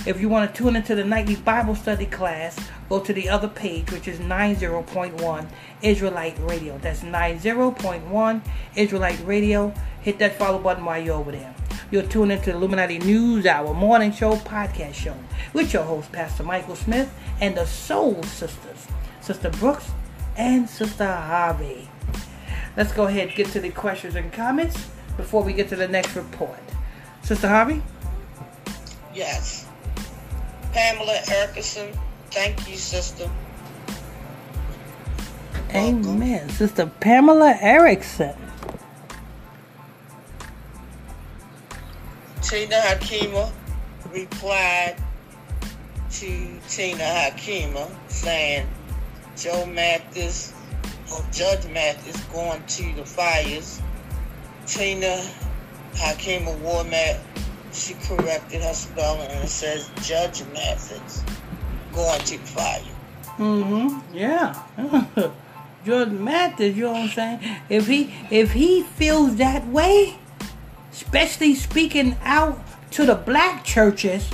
[0.05, 3.49] If you want to tune into the nightly Bible study class, go to the other
[3.49, 5.47] page, which is 90.1
[5.81, 6.77] Israelite Radio.
[6.77, 8.41] That's 90.1
[8.75, 9.73] Israelite Radio.
[10.01, 11.53] Hit that follow button while you're over there.
[11.91, 15.15] You'll tune into the Illuminati News Hour morning show podcast show
[15.53, 18.87] with your host, Pastor Michael Smith, and the Soul Sisters,
[19.21, 19.91] Sister Brooks
[20.37, 21.89] and Sister Harvey.
[22.75, 25.87] Let's go ahead and get to the questions and comments before we get to the
[25.87, 26.59] next report.
[27.21, 27.83] Sister Harvey?
[29.13, 29.67] Yes.
[30.73, 31.93] Pamela Erickson,
[32.31, 33.29] thank you, sister.
[35.73, 36.49] Amen.
[36.49, 38.35] Sister Pamela Erickson.
[42.41, 43.51] Tina Hakima
[44.11, 44.95] replied
[46.11, 48.67] to Tina Hakima saying
[49.35, 50.53] Joe Mathis
[51.11, 53.81] or Judge Mathis going to the fires.
[54.67, 55.25] Tina
[55.93, 57.19] Hakima Warmat,
[57.73, 61.23] she corrected her spelling and it says Judge Mathis
[61.93, 62.81] going to fire.
[63.37, 64.15] Mm-hmm.
[64.15, 64.61] Yeah.
[65.85, 67.39] Judge Mathis, you know what I'm saying?
[67.69, 70.17] If he if he feels that way,
[70.91, 72.59] especially speaking out
[72.91, 74.29] to the black churches,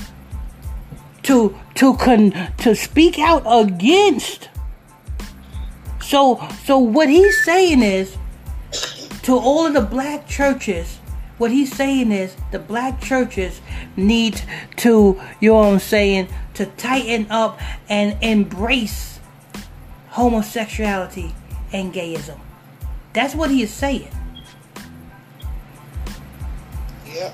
[1.24, 4.50] to to con to speak out against.
[6.02, 8.16] So so what he's saying is
[9.24, 10.99] to all of the black churches,
[11.40, 13.62] what he's saying is the black churches
[13.96, 14.42] need
[14.78, 19.20] to, you know what I'm saying, to tighten up and embrace
[20.10, 21.34] homosexuality
[21.72, 22.40] and gayism.
[23.14, 24.12] That's what he is saying.
[27.08, 27.34] Yeah.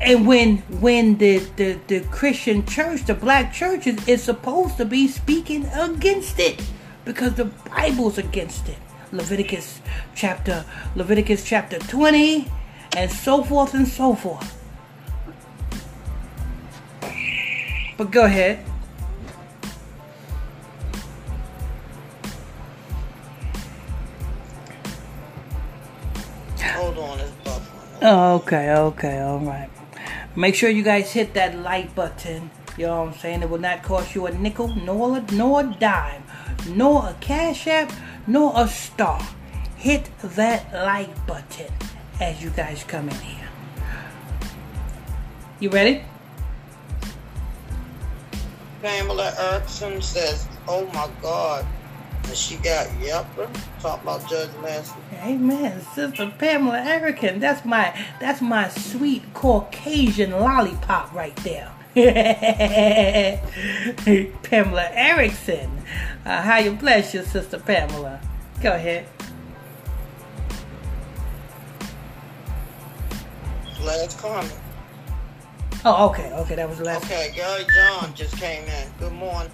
[0.00, 5.08] And when when the, the, the Christian church, the black churches, is supposed to be
[5.08, 6.64] speaking against it
[7.04, 8.78] because the Bible's against it.
[9.10, 9.80] Leviticus
[10.14, 10.64] chapter
[10.94, 12.46] Leviticus chapter 20
[12.96, 14.54] and so forth and so forth.
[17.96, 18.64] But go ahead.
[26.60, 27.98] Hold on, it's buffering.
[28.02, 29.68] Oh, okay, okay, all right.
[30.36, 32.50] Make sure you guys hit that like button.
[32.76, 33.42] You know what I'm saying?
[33.42, 36.22] It will not cost you a nickel, nor a, nor a dime,
[36.68, 37.90] nor a cash app,
[38.28, 39.20] nor a star.
[39.76, 41.72] Hit that like button
[42.20, 43.48] as you guys come in here.
[45.60, 46.02] You ready?
[48.82, 51.66] Pamela Erickson says, "Oh my God,"
[52.24, 53.48] and she got yepper.
[53.80, 54.92] Talk about Judge Mathis.
[55.14, 57.40] Amen, Sister Pamela Erickson.
[57.40, 61.72] That's my that's my sweet Caucasian lollipop right there.
[64.44, 65.70] Pamela Erickson.
[66.24, 68.20] Uh, how you bless you, Sister Pamela?
[68.60, 69.08] Go ahead.
[73.84, 74.58] Last comment.
[75.84, 77.04] Oh, okay, okay, that was the last.
[77.04, 78.88] Okay, Gary John just came in.
[78.98, 79.52] Good morning.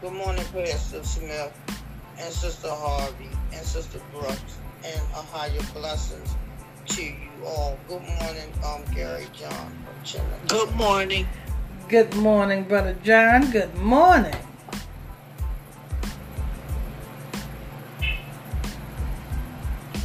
[0.00, 1.52] Good morning, Pastor Smith
[2.18, 6.34] and Sister Harvey and Sister Brooks and a higher blessings
[6.86, 7.78] to you all.
[7.88, 10.26] Good morning, um, Gary John from China.
[10.48, 11.28] Good morning.
[11.88, 13.50] Good morning, Brother John.
[13.52, 14.34] Good morning.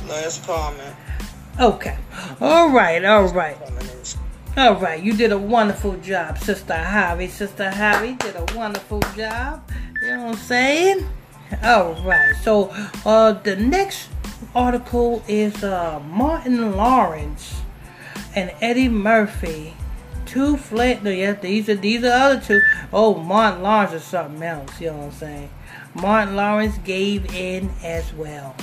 [0.08, 0.96] Last comment.
[1.60, 1.98] Okay.
[2.40, 3.04] All right.
[3.04, 3.58] All right.
[4.56, 5.02] All right.
[5.02, 7.28] you did a wonderful job, Sister Harvey.
[7.28, 9.68] Sister Harvey did a wonderful job.
[10.02, 11.10] You know what I'm saying?
[11.64, 12.70] All right, so
[13.06, 14.10] uh, the next
[14.54, 17.62] article is uh, Martin Lawrence
[18.36, 19.74] and Eddie Murphy.
[20.26, 21.04] Two flat.
[21.04, 22.62] No, yeah, these are these are other two.
[22.92, 24.82] Oh, Martin Lawrence is something else.
[24.82, 25.50] You know what I'm saying?
[25.94, 28.56] Martin Lawrence gave in as well.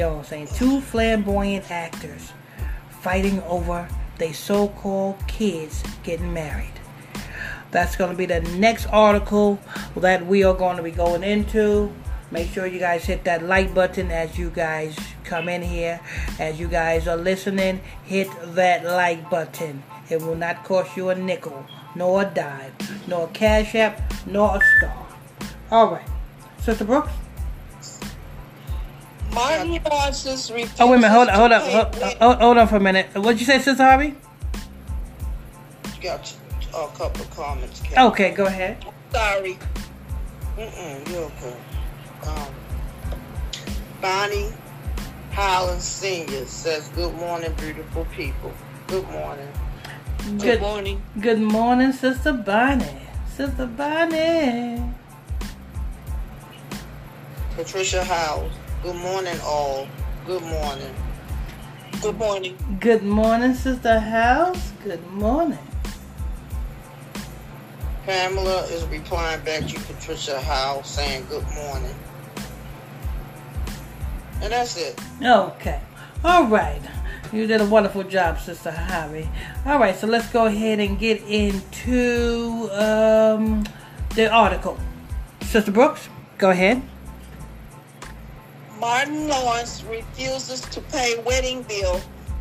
[0.00, 0.48] You know what I'm saying?
[0.54, 2.32] Two flamboyant actors
[3.02, 3.86] fighting over
[4.16, 6.72] they so-called kids getting married.
[7.70, 9.60] That's going to be the next article
[9.96, 11.92] that we are going to be going into.
[12.30, 16.00] Make sure you guys hit that like button as you guys come in here.
[16.38, 19.82] As you guys are listening, hit that like button.
[20.08, 22.72] It will not cost you a nickel, nor a dime,
[23.06, 25.06] nor a cash app, nor a star.
[25.70, 26.08] All right.
[26.62, 27.12] Sister Brooks?
[29.32, 32.58] Martin Lawrence's refuses Oh wait a minute, hold on, hold on, to hold, hold, hold
[32.58, 33.06] on for a minute.
[33.14, 34.14] What'd you say, Sister Harvey?
[36.00, 36.34] Got
[36.74, 37.80] a couple comments.
[37.80, 38.06] Kat.
[38.08, 38.84] Okay, go ahead.
[39.12, 39.58] Sorry.
[40.56, 41.56] Mm-mm, you're okay.
[42.26, 42.54] Um,
[44.00, 44.50] Bonnie
[45.32, 48.52] Holland Senior says, "Good morning, beautiful people.
[48.86, 49.48] Good morning."
[50.24, 51.02] Good Good, morning.
[51.20, 53.00] good morning, Sister Bonnie.
[53.36, 54.82] Sister Bonnie.
[57.56, 58.52] Patricia Howes.
[58.82, 59.86] Good morning, all.
[60.26, 60.94] Good morning.
[62.00, 62.56] Good morning.
[62.80, 64.72] Good morning, Sister House.
[64.82, 65.58] Good morning.
[68.06, 71.94] Pamela is replying back to Patricia Howes saying, "Good morning."
[74.40, 74.98] And that's it.
[75.22, 75.82] Okay.
[76.24, 76.80] All right.
[77.34, 79.28] You did a wonderful job, Sister Harvey.
[79.66, 83.64] All right, so let's go ahead and get into um,
[84.14, 84.78] the article.
[85.42, 86.08] Sister Brooks,
[86.38, 86.80] go ahead.
[88.80, 92.00] Martin Lawrence refuses to pay wedding bill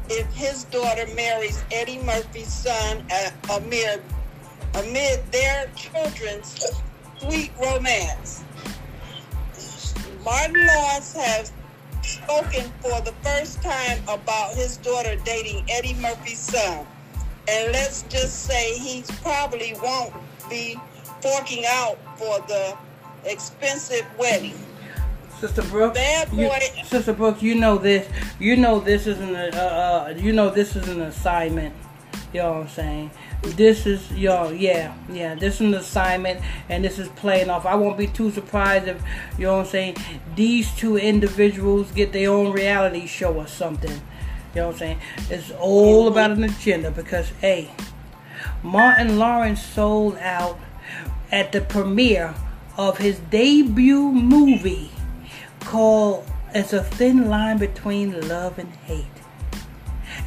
[0.10, 4.02] if his daughter marries Eddie Murphy's son uh, amid,
[4.76, 6.66] amid their children's
[7.18, 8.46] sweet romance.
[10.24, 11.52] Martin Lawrence has
[12.04, 16.88] spoken for the first time about his daughter dating Eddie Murphy's son.
[17.50, 20.14] And let's just say he probably won't
[20.50, 20.78] be
[21.22, 22.78] forking out for the
[23.26, 24.56] expensive wedding.
[25.40, 26.52] Sister Brooks, Bad you.
[26.84, 28.10] Sister Brooks, you know this.
[28.40, 29.56] You know this isn't a.
[29.56, 31.74] Uh, uh, you know this is an assignment.
[32.34, 33.12] You know what I'm saying?
[33.42, 35.36] This is yo, yeah, yeah.
[35.36, 37.66] This is an assignment, and this is playing off.
[37.66, 39.02] I won't be too surprised if
[39.38, 39.96] you know what I'm saying.
[40.36, 43.92] These two individuals get their own reality show or something.
[43.92, 45.00] You know what I'm saying?
[45.30, 47.72] It's all about an agenda because hey,
[48.62, 50.60] Martin Lawrence sold out
[51.32, 52.36] at the premiere
[52.78, 54.92] of his debut movie
[55.62, 59.06] called It's a Thin Line Between Love and Hate.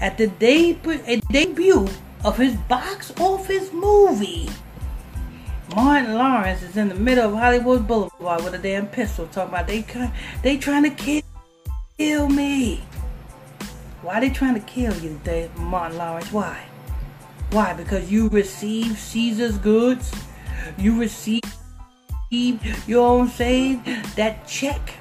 [0.00, 1.88] At the debut, debut
[2.24, 4.48] of his box office movie,
[5.74, 9.66] Martin Lawrence is in the middle of Hollywood Boulevard with a damn pistol talking about
[9.66, 9.84] they
[10.42, 11.22] they trying to kill,
[11.96, 12.82] kill me.
[14.02, 16.32] Why they trying to kill you, Dave, Martin Lawrence?
[16.32, 16.60] Why?
[17.52, 17.72] Why?
[17.72, 20.12] Because you received Caesar's goods?
[20.76, 21.46] You received,
[22.30, 22.58] you
[22.88, 23.82] know what I'm saying?
[24.16, 24.94] That check,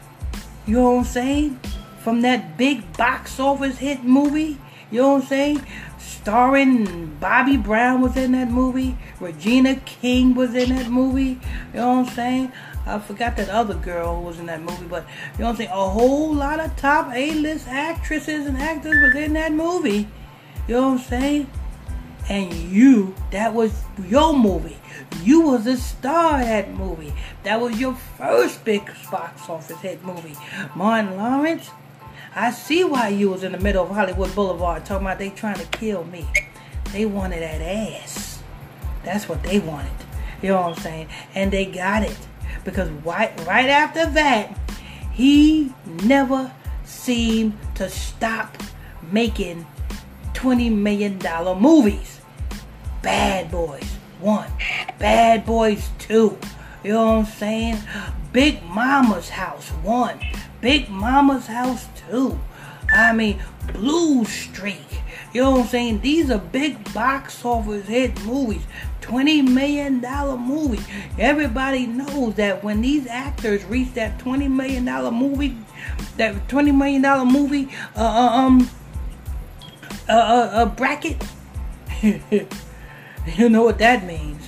[0.66, 1.59] you know what I'm saying?
[2.03, 4.57] From that big box office hit movie,
[4.89, 5.66] you know what I'm saying?
[5.97, 8.97] Starring Bobby Brown was in that movie.
[9.20, 11.39] Regina King was in that movie.
[11.74, 12.51] You know what I'm saying?
[12.86, 15.70] I forgot that other girl was in that movie, but you know what I'm saying?
[15.70, 20.07] A whole lot of top A-list actresses and actors was in that movie.
[20.68, 21.51] You know what I'm saying?
[22.32, 24.78] And you that was your movie.
[25.22, 27.14] You was a star of that movie.
[27.44, 30.38] That was your first big box office hit movie.
[30.74, 31.70] Martin lawrence
[32.34, 35.60] i see why you was in the middle of hollywood boulevard talking about they trying
[35.60, 36.26] to kill me.
[36.94, 38.42] They wanted that ass.
[39.04, 39.92] That's what they wanted.
[40.42, 41.10] You know what i'm saying?
[41.36, 42.18] And they got it.
[42.64, 44.58] Because right, right after that
[45.12, 45.74] he
[46.06, 46.54] never
[46.86, 48.56] seemed to stop
[49.12, 49.68] making
[50.34, 52.21] 20 million dollar movies.
[53.02, 53.89] Bad Boys
[54.20, 54.47] 1,
[54.99, 56.38] Bad Boys 2.
[56.84, 57.78] You know what I'm saying?
[58.32, 60.20] Big Mama's House 1,
[60.62, 62.39] Big Mama's House 2.
[62.93, 63.41] I mean,
[63.74, 64.86] Blue Streak.
[65.34, 66.02] You know what I'm saying?
[66.02, 68.64] These are big box office hit movies.
[69.02, 70.02] $20 million
[70.39, 70.86] movies.
[71.18, 75.58] Everybody knows that when these actors reach that $20 million movie,
[76.18, 78.70] that $20 million movie, uh, uh, um,
[80.08, 81.24] uh, uh, uh, bracket.
[83.38, 84.48] you know what that means.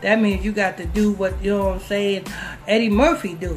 [0.00, 2.26] That means you got to do what, you know what I'm saying,
[2.68, 3.56] Eddie Murphy do.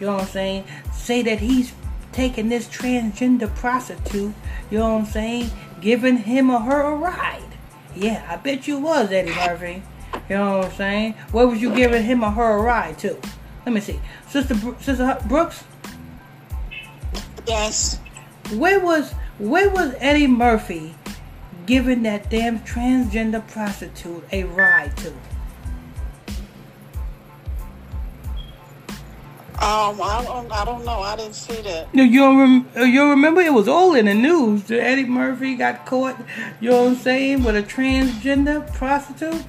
[0.00, 0.64] You know what I'm saying?
[0.94, 1.74] Say that he's
[2.12, 4.34] taking this transgender prostitute,
[4.70, 5.50] you know what I'm saying,
[5.80, 7.42] giving him or her a ride.
[7.94, 9.82] Yeah, I bet you was, Eddie Murphy.
[10.28, 11.12] You know what I'm saying?
[11.32, 13.20] Where was you giving him or her a ride to?
[13.66, 14.00] Let me see.
[14.28, 15.64] Sister, Bro- Sister Brooks,
[17.46, 18.00] Yes.
[18.54, 20.94] where was where was Eddie Murphy
[21.66, 25.12] giving that damn transgender prostitute a ride to?
[29.58, 31.00] Um, I don't, I don't know.
[31.00, 31.88] I didn't see that.
[31.94, 34.70] You you don't rem- uh, you remember it was all in the news.
[34.70, 36.18] Eddie Murphy got caught.
[36.60, 39.44] You know what I'm saying with a transgender prostitute.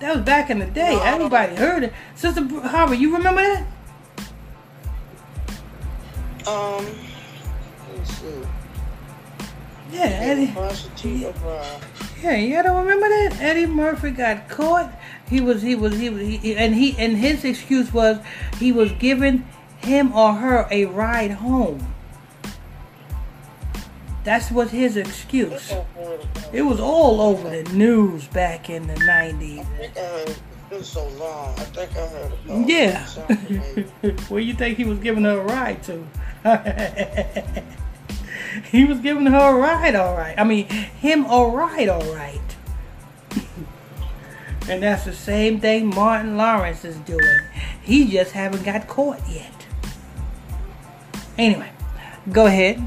[0.00, 0.96] That was back in the day.
[0.96, 1.92] No, Everybody heard it.
[2.14, 3.66] Sister Harvey, you remember that?
[6.48, 6.86] Um,
[7.94, 8.42] let's see.
[9.92, 10.52] Yeah, Eddie.
[10.52, 11.80] Prostitute uh,
[12.22, 13.40] Yeah, you don't remember that?
[13.40, 14.92] Eddie Murphy got caught.
[15.28, 18.18] He was, he was, he was, he, and he, and his excuse was
[18.58, 19.46] he was giving
[19.78, 21.94] him or her a ride home.
[24.22, 25.72] That's what his excuse.
[26.52, 29.60] It was all over the news back in the 90s.
[29.60, 31.58] I think I heard it's been so long.
[31.58, 33.06] I think I heard about Yeah.
[34.28, 36.06] Where you think he was giving her a ride to?
[38.70, 40.38] he was giving her a ride, all right.
[40.38, 42.40] I mean, him a ride, all right.
[44.68, 47.40] and that's the same thing Martin Lawrence is doing.
[47.82, 49.66] He just haven't got caught yet.
[51.38, 51.70] Anyway,
[52.32, 52.82] go ahead.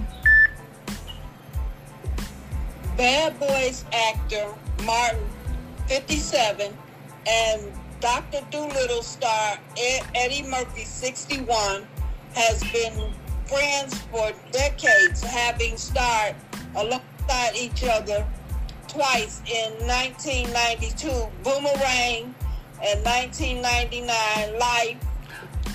[2.98, 4.54] Bad Boys actor
[4.86, 5.28] Martin,
[5.88, 6.72] 57,
[7.28, 8.42] and Dr.
[8.52, 11.88] Dolittle star Ed- Eddie Murphy, 61,
[12.36, 13.12] has been
[13.54, 16.36] friends for decades, having starred
[16.76, 18.26] alongside each other
[18.88, 21.08] twice in 1992
[21.44, 22.34] Boomerang
[22.84, 24.98] and 1999 Life,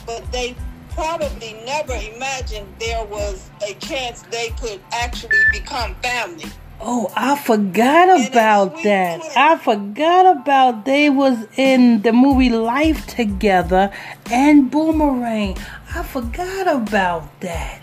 [0.07, 0.57] but they
[0.91, 6.47] probably never imagined there was a chance they could actually become family.
[6.81, 9.21] Oh, I forgot about that.
[9.37, 13.93] I forgot about they was in the movie Life together
[14.31, 15.57] and Boomerang.
[15.99, 17.83] I forgot about that.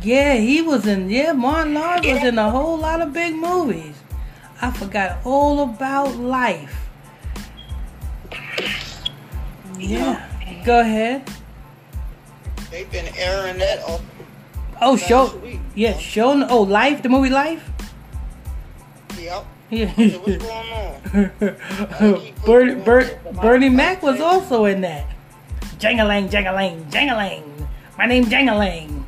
[0.00, 1.10] Yeah, he was in.
[1.10, 3.96] Yeah, Martin Lawrence was in a whole lot of big movies.
[4.62, 6.88] I forgot all about Life.
[9.76, 10.24] Yeah,
[10.64, 11.28] go ahead.
[12.70, 14.02] They've been airing that off.
[14.80, 15.34] Oh, show.
[15.38, 15.58] week.
[15.74, 16.46] Yeah, show.
[16.48, 17.68] Oh, Life, the movie Life.
[19.18, 19.46] Yep.
[19.70, 19.92] Yeah.
[19.92, 22.32] What's going on?
[22.46, 23.10] Bernie, Ber,
[23.42, 25.13] Bernie Mac was also in that.
[25.84, 27.44] Jangalang, jangalang, jangalang.
[28.00, 29.04] My name's Jangalang.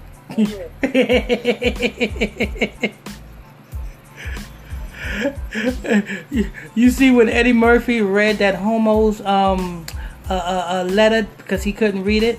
[6.28, 9.86] you, you see when Eddie Murphy read that homo's um
[10.28, 12.38] a, a, a letter because he couldn't read it,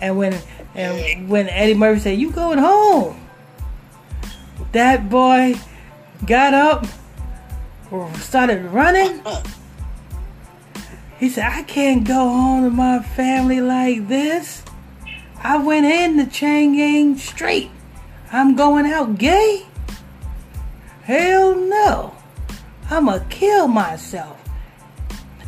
[0.00, 0.38] and when
[0.76, 3.18] and when Eddie Murphy said, "You going home?"
[4.70, 5.58] That boy
[6.24, 6.86] got up,
[8.22, 9.20] started running.
[11.18, 14.62] He said, I can't go home to my family like this.
[15.42, 17.70] I went in the chain gang straight.
[18.30, 19.66] I'm going out gay?
[21.02, 22.14] Hell no.
[22.90, 24.36] I'ma kill myself.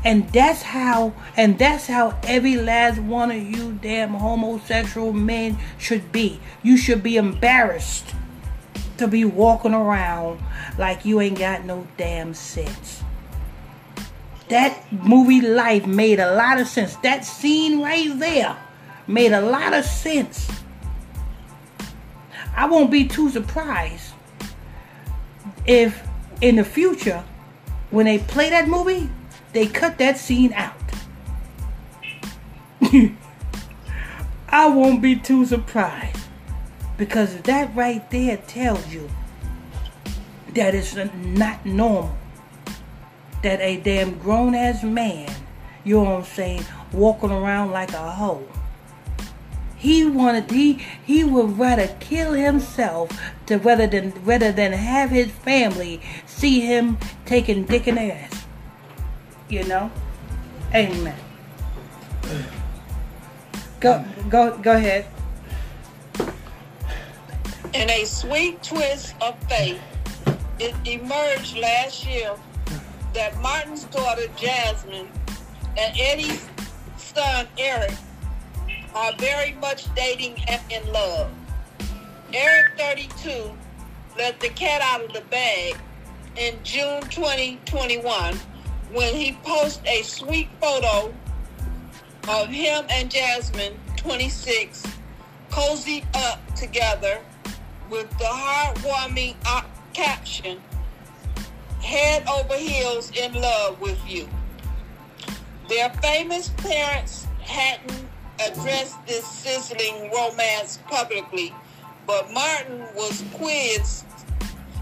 [0.05, 6.11] And that's how and that's how every last one of you damn homosexual men should
[6.11, 6.41] be.
[6.63, 8.15] You should be embarrassed
[8.97, 10.41] to be walking around
[10.79, 13.03] like you ain't got no damn sense.
[14.51, 16.97] That movie Life made a lot of sense.
[16.97, 18.57] That scene right there
[19.07, 20.51] made a lot of sense.
[22.57, 24.13] I won't be too surprised
[25.67, 26.05] if
[26.41, 27.23] in the future,
[27.91, 29.09] when they play that movie,
[29.53, 30.75] they cut that scene out.
[34.49, 36.27] I won't be too surprised
[36.99, 39.09] because that right there tells you
[40.55, 42.17] that it's not normal
[43.43, 45.31] that a damn grown ass man,
[45.85, 48.47] you know what I'm saying, walking around like a hoe.
[49.77, 50.75] He wanted he
[51.05, 53.11] he would rather kill himself
[53.47, 58.45] to rather than rather than have his family see him taking dick in the ass.
[59.49, 59.91] You know?
[60.75, 61.17] Amen.
[63.81, 65.07] Go go go ahead.
[67.73, 69.81] In a sweet twist of fate,
[70.59, 72.35] it emerged last year
[73.15, 75.09] that Martin's daughter Jasmine
[75.77, 76.49] and Eddie's
[76.97, 77.93] son Eric
[78.95, 81.31] are very much dating and in love.
[82.33, 83.51] Eric, 32,
[84.17, 85.77] let the cat out of the bag
[86.37, 88.37] in June 2021
[88.93, 91.13] when he posted a sweet photo
[92.29, 94.85] of him and Jasmine, 26,
[95.51, 97.21] cozy up together
[97.89, 100.61] with the heartwarming uh, caption,
[101.91, 104.29] head over heels in love with you.
[105.69, 108.07] Their famous parents hadn't
[108.39, 111.53] addressed this sizzling romance publicly,
[112.07, 114.07] but Martin was quizzed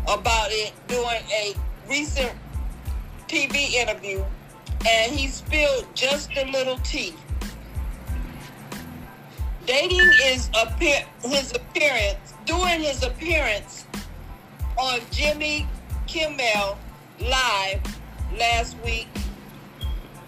[0.07, 1.55] about it during a
[1.89, 2.31] recent
[3.27, 4.23] TV interview,
[4.87, 7.15] and he spilled just a little tea.
[9.65, 13.87] Dating is appear- his appearance during his appearance
[14.77, 15.67] on Jimmy
[16.07, 16.77] Kimmel
[17.21, 17.81] Live
[18.39, 19.09] last week.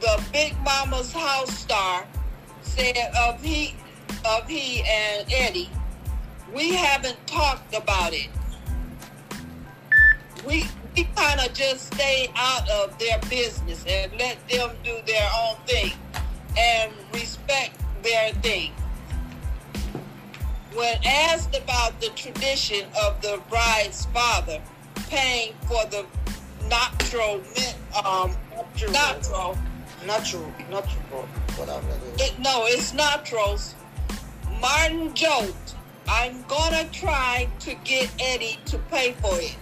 [0.01, 2.07] The Big Mama's house star
[2.62, 3.74] said of he
[4.24, 5.70] of he and Eddie,
[6.55, 8.28] we haven't talked about it.
[10.47, 10.64] We
[10.97, 15.57] we kind of just stay out of their business and let them do their own
[15.66, 15.93] thing
[16.59, 18.72] and respect their thing.
[20.74, 24.61] when asked about the tradition of the bride's father
[25.09, 26.07] paying for the
[26.71, 27.41] noctro,
[27.97, 28.31] um,
[28.93, 29.59] noctro,
[30.07, 31.23] Natural, natural,
[31.57, 32.29] whatever it is.
[32.31, 33.75] it, no, it's notros.
[34.61, 35.75] Martin joked,
[36.09, 39.57] "I'm gonna try to get Eddie to pay for it."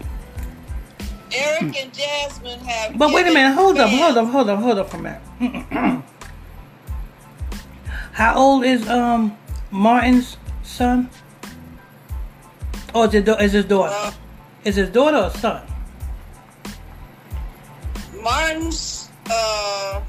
[1.34, 2.96] Eric and Jasmine have.
[2.96, 6.02] But wait a minute, hold up, hold up, hold up, hold up for a minute.
[8.12, 9.36] How old is um
[9.70, 11.10] Martin's son?
[12.94, 13.92] Or is it da- is his daughter?
[13.94, 14.12] Uh,
[14.64, 15.62] Is his daughter or son?
[18.22, 19.08] Martin's.
[19.30, 20.00] Uh,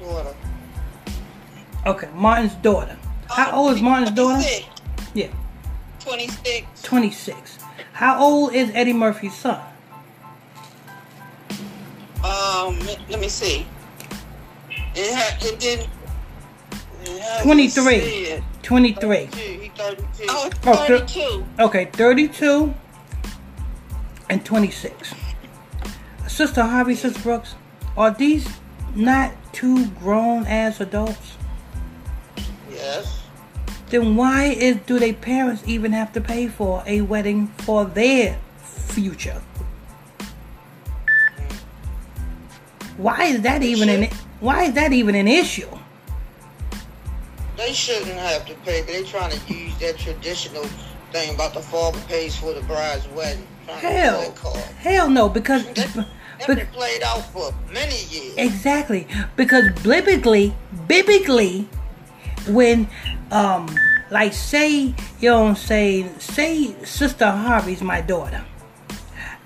[0.00, 0.34] Daughter.
[1.86, 2.96] Okay, Martin's daughter.
[3.28, 4.34] How old is Martin's daughter?
[4.42, 4.66] 26.
[5.14, 5.28] Yeah,
[6.00, 6.82] 26.
[6.82, 7.58] twenty six.
[7.92, 9.60] How old is Eddie Murphy's son?
[12.24, 12.78] Um,
[13.08, 13.66] let me see.
[14.94, 15.42] It had.
[15.42, 15.88] It didn't.
[17.04, 18.24] It 23.
[18.26, 18.44] said.
[18.62, 19.26] Twenty three.
[19.26, 20.26] 32, 32.
[20.28, 21.46] Oh, it's Oh, thir- 32.
[21.60, 22.74] Okay, 32
[24.30, 25.14] and 26.
[26.38, 27.56] Sister Harvey, Sister Brooks,
[27.96, 28.48] are these
[28.94, 31.34] not two grown ass adults?
[32.70, 33.24] Yes.
[33.90, 38.38] Then why is do their parents even have to pay for a wedding for their
[38.62, 39.42] future?
[42.98, 44.08] Why is that even an
[44.38, 45.76] why is that even an issue?
[47.56, 50.62] They shouldn't have to pay, but they trying to use that traditional
[51.10, 53.44] thing about the father pays for the bride's wedding.
[53.66, 55.66] Trying to play Hell, hell no, because
[56.38, 58.34] That's bec- been played out for many years.
[58.36, 60.54] Exactly, because biblically,
[60.86, 61.68] biblically,
[62.46, 62.88] when
[63.30, 63.68] um,
[64.10, 68.44] like say you know, what I'm saying, say Sister Harvey's my daughter,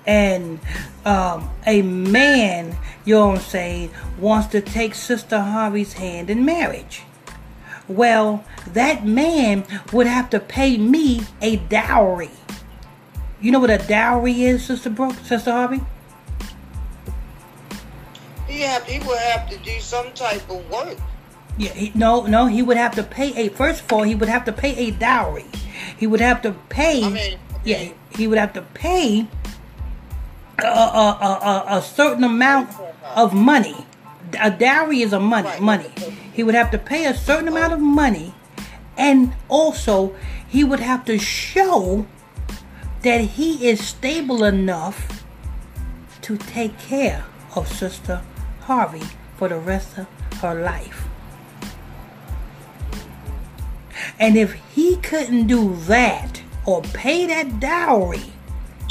[0.05, 0.59] and
[1.05, 6.45] um, a man, you know, what I'm saying, wants to take Sister Harvey's hand in
[6.45, 7.03] marriage.
[7.87, 12.31] Well, that man would have to pay me a dowry.
[13.41, 15.81] You know what a dowry is, Sister Brooke, Sister Harvey?
[18.53, 20.95] He have he would have to do some type of work.
[21.57, 22.45] Yeah, he, no, no.
[22.45, 23.49] He would have to pay a.
[23.49, 25.45] First of all, he would have to pay a dowry.
[25.97, 27.03] He would have to pay.
[27.03, 29.25] I mean- yeah, he would have to pay
[30.59, 32.69] a, a, a, a, a certain amount
[33.15, 33.87] of money.
[34.39, 35.47] A dowry is a money.
[35.47, 35.61] Right.
[35.61, 35.91] Money.
[36.31, 38.35] He would have to pay a certain amount of money,
[38.97, 40.15] and also
[40.47, 42.05] he would have to show
[43.01, 45.25] that he is stable enough
[46.21, 47.25] to take care
[47.55, 48.21] of Sister
[48.63, 49.03] Harvey
[49.37, 50.07] for the rest of
[50.41, 51.07] her life.
[54.19, 58.33] And if he couldn't do that or pay that dowry,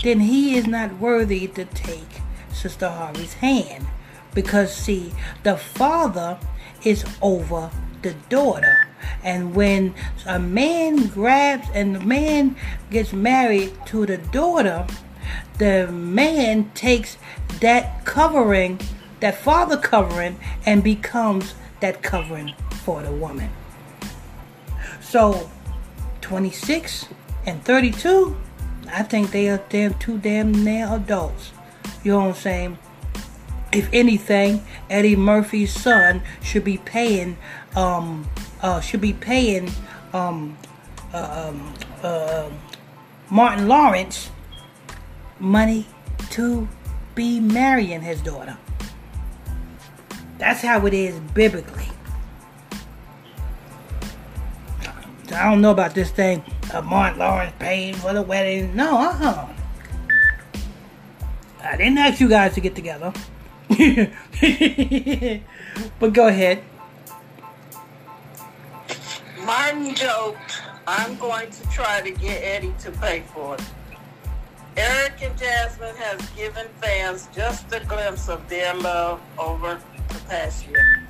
[0.02, 2.20] then he is not worthy to take
[2.52, 3.86] Sister Harvey's hand.
[4.34, 5.12] Because, see,
[5.42, 6.38] the father
[6.84, 7.70] is over
[8.02, 8.88] the daughter.
[9.22, 9.94] And when
[10.26, 12.56] a man grabs and the man
[12.90, 14.86] gets married to the daughter,
[15.58, 17.16] the man takes
[17.60, 18.80] that covering,
[19.22, 22.52] that father covering, and becomes that covering
[22.84, 23.48] for the woman.
[25.00, 25.48] So,
[26.22, 27.06] 26
[27.46, 28.36] and 32,
[28.92, 31.52] I think they are damn too damn near adults.
[32.02, 32.78] You know what I'm saying?
[33.72, 37.38] If anything, Eddie Murphy's son should be paying,
[37.76, 38.28] um,
[38.60, 39.70] uh, should be paying,
[40.12, 40.58] um,
[41.14, 42.50] uh, um, uh,
[43.30, 44.30] Martin Lawrence
[45.38, 45.86] money
[46.30, 46.68] to
[47.14, 48.58] be marrying his daughter.
[50.42, 51.86] That's how it is biblically.
[55.32, 56.42] I don't know about this thing.
[56.74, 58.74] Uh, Martin Lawrence paying for the wedding.
[58.74, 59.48] No, uh uh
[61.62, 63.12] I didn't ask you guys to get together.
[66.00, 66.64] but go ahead.
[69.46, 73.62] Martin joked, I'm going to try to get Eddie to pay for it.
[74.76, 79.80] Eric and Jasmine has given fans just a glimpse of their love over
[80.28, 81.08] past year.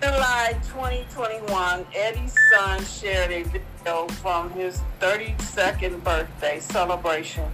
[0.00, 7.50] July 2021, Eddie's son shared a video from his 32nd birthday celebration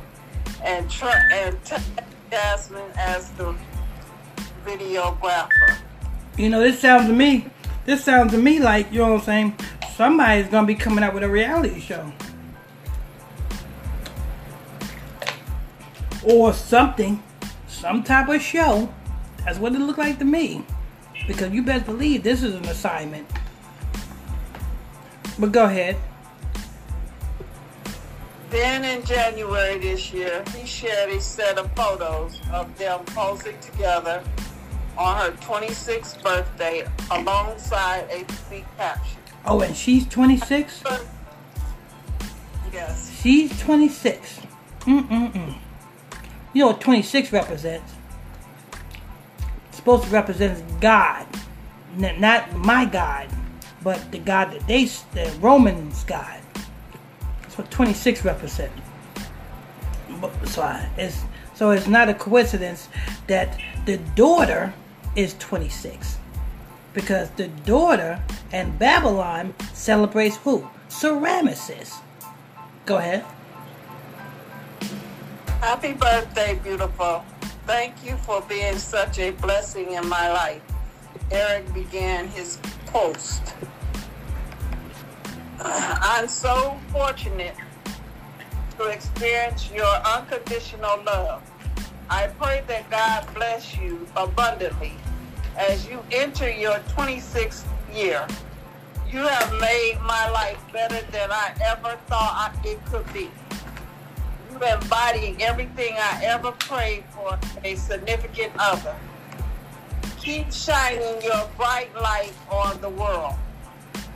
[0.63, 3.55] and, tr- and tagged Jasmine as the
[4.67, 5.79] videographer.
[6.37, 7.47] You know, this sounds to me,
[7.87, 9.57] this sounds to me like, you know what I'm saying,
[9.97, 12.13] somebody's gonna be coming out with a reality show.
[16.25, 17.23] Or something.
[17.69, 18.93] Some type of show.
[19.45, 20.65] That's what it looked like to me.
[21.27, 23.27] Because you best believe this is an assignment.
[25.39, 25.97] But go ahead.
[28.51, 34.23] Then in January this year, he shared a set of photos of them posing together
[34.97, 39.19] on her 26th birthday alongside a tweet caption.
[39.45, 40.85] Oh, and she's 26?
[42.73, 43.21] Yes.
[43.21, 44.41] She's 26.
[44.81, 45.55] Mm-mm-mm.
[46.53, 47.94] You know what 26 represents?
[49.85, 51.27] Supposed to represent God.
[51.95, 53.29] Not my God,
[53.83, 56.41] but the God that they, the Romans' God.
[57.43, 58.81] That's what 26 represents.
[60.47, 61.23] So uh, it's
[61.55, 62.89] so it's not a coincidence
[63.27, 64.73] that the daughter
[65.17, 66.17] is 26
[66.95, 68.23] because the daughter
[68.53, 70.67] and Babylon celebrates who?
[70.89, 71.99] Semiramis.
[72.87, 73.23] Go ahead.
[75.61, 77.23] Happy birthday, beautiful.
[77.67, 80.61] Thank you for being such a blessing in my life.
[81.31, 83.55] Eric began his post.
[85.61, 87.57] I'm so fortunate
[88.77, 91.43] to experience your unconditional love.
[92.11, 94.93] I pray that God bless you abundantly
[95.57, 98.27] as you enter your 26th year.
[99.11, 103.31] You have made my life better than I ever thought it could be.
[104.55, 108.95] You embody everything I ever prayed for a significant other.
[110.21, 113.35] Keep shining your bright light on the world.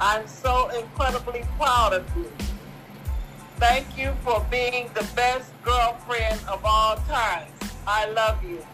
[0.00, 2.30] I'm so incredibly proud of you.
[3.56, 7.50] Thank you for being the best girlfriend of all times.
[7.84, 8.64] I love you.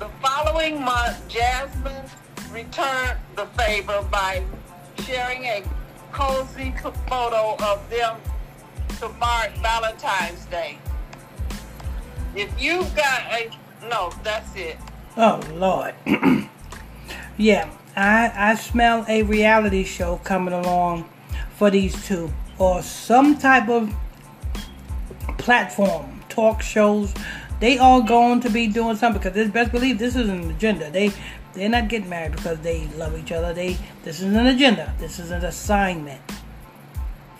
[0.00, 2.10] The following month, Jasmine
[2.50, 4.42] returned the favor by
[5.04, 5.62] sharing a
[6.10, 6.74] cozy
[7.08, 8.16] photo of them
[9.00, 10.78] to mark Valentine's Day.
[12.34, 13.50] If you've got a
[13.88, 14.76] no, that's it.
[15.16, 15.94] Oh Lord.
[17.36, 21.08] yeah, I I smell a reality show coming along
[21.56, 23.94] for these two, or some type of
[25.38, 27.14] platform, talk shows,
[27.60, 30.90] they all going to be doing something because this best believe this is an agenda.
[30.90, 31.12] They
[31.54, 33.54] they're not getting married because they love each other.
[33.54, 34.94] They this is an agenda.
[34.98, 36.20] This is an assignment.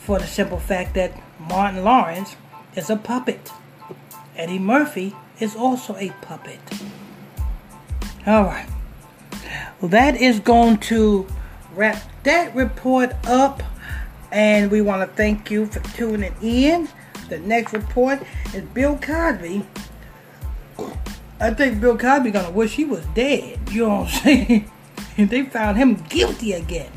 [0.07, 2.37] For the simple fact that Martin Lawrence
[2.75, 3.53] is a puppet.
[4.37, 6.61] Eddie Murphy is also a puppet.
[8.27, 8.69] All right.
[9.81, 11.27] Well, that is going to
[11.75, 13.63] wrap that report up.
[14.31, 16.89] And we want to thank you for tuning in.
[17.29, 18.23] The next report
[18.55, 19.67] is Bill Cosby
[21.39, 23.59] I think Bill Cosby gonna wish he was dead.
[23.71, 24.71] You know what I'm saying?
[25.19, 26.91] they found him guilty again.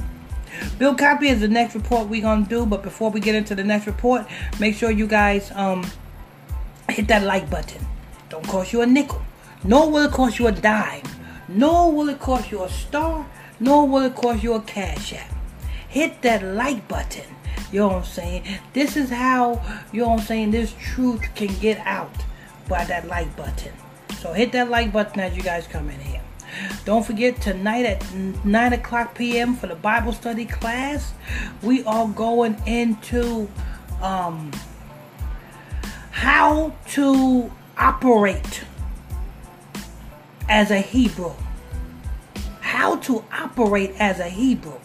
[0.78, 2.66] Bill Cosby is the next report we gonna do.
[2.66, 4.26] But before we get into the next report,
[4.60, 5.86] make sure you guys um
[6.90, 7.86] hit that like button.
[8.30, 9.22] Don't cost you a nickel.
[9.64, 11.04] Nor will it cost you a dime.
[11.48, 13.26] Nor will it cost you a star.
[13.60, 15.32] Nor will it cost you a cash app.
[15.88, 17.26] Hit that like button.
[17.72, 18.44] You know what I'm saying?
[18.74, 22.14] This is how, you know what I'm saying, this truth can get out
[22.68, 23.74] by that like button.
[24.20, 26.22] So hit that like button as you guys come in here.
[26.86, 29.56] Don't forget tonight at 9 o'clock p.m.
[29.56, 31.14] for the Bible study class,
[31.62, 33.50] we are going into
[34.02, 34.52] um,
[36.12, 38.64] how to operate
[40.50, 41.34] as a Hebrew.
[42.62, 44.80] How to operate as a Hebrew.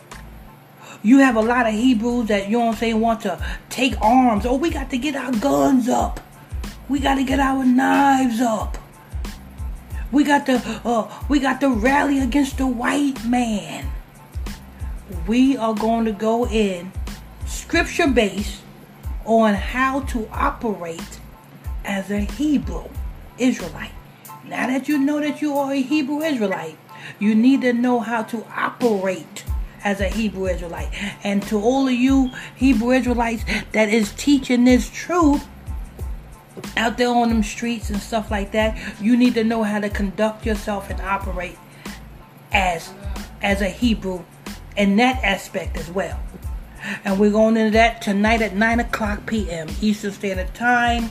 [1.02, 4.46] You have a lot of Hebrews that, you I'm saying, want to take arms.
[4.46, 6.20] Oh, we got to get our guns up.
[6.88, 8.78] We got to get our knives up.
[10.14, 13.90] We got to uh, we got to rally against the white man.
[15.26, 16.92] We are going to go in
[17.46, 18.62] scripture based
[19.24, 21.18] on how to operate
[21.84, 22.84] as a Hebrew
[23.38, 23.90] Israelite.
[24.44, 26.78] Now that you know that you are a Hebrew Israelite,
[27.18, 29.44] you need to know how to operate
[29.82, 30.90] as a Hebrew Israelite.
[31.24, 35.44] And to all of you Hebrew Israelites that is teaching this truth,
[36.76, 39.88] out there on them streets and stuff like that, you need to know how to
[39.88, 41.58] conduct yourself and operate
[42.52, 42.92] as
[43.42, 44.24] as a Hebrew
[44.76, 46.18] in that aspect as well.
[47.04, 49.68] And we're going into that tonight at 9 o'clock p.m.
[49.80, 51.10] Eastern Standard Time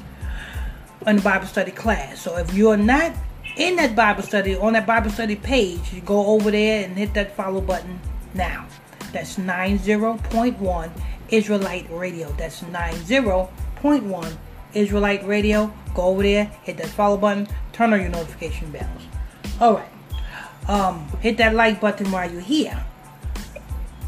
[1.05, 2.21] on the Bible study class.
[2.21, 3.13] So if you're not
[3.55, 7.13] in that Bible study, on that Bible study page, you go over there and hit
[7.15, 7.99] that follow button
[8.33, 8.67] now.
[9.11, 10.91] That's 90.1
[11.29, 12.31] Israelite Radio.
[12.33, 14.37] That's 90.1
[14.73, 15.73] Israelite Radio.
[15.93, 19.01] Go over there, hit that follow button, turn on your notification bells.
[19.59, 19.89] All right.
[20.67, 22.83] Um, hit that like button while you're here.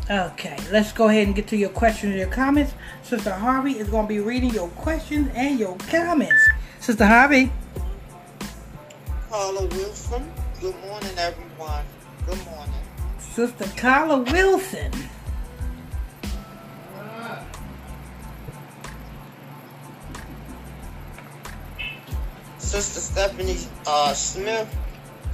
[0.09, 2.73] Okay, let's go ahead and get to your questions and your comments.
[3.01, 6.47] Sister Harvey is going to be reading your questions and your comments.
[6.79, 7.51] Sister Harvey.
[9.29, 10.31] Carla Wilson.
[10.61, 11.83] Good morning, everyone.
[12.27, 12.73] Good morning.
[13.17, 14.91] Sister Carla Wilson.
[22.65, 24.67] Sister Stephanie uh, Smith,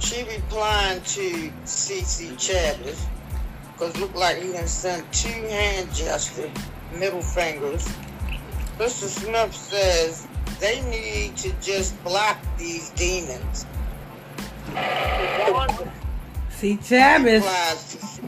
[0.00, 3.06] she replying to CC Chavez
[3.72, 6.50] because look like he done sent two hand gestures,
[6.98, 7.84] middle fingers,
[8.78, 9.08] Mr.
[9.08, 10.28] Smith says
[10.60, 13.66] they need to just block these demons.
[16.50, 18.20] See, Replies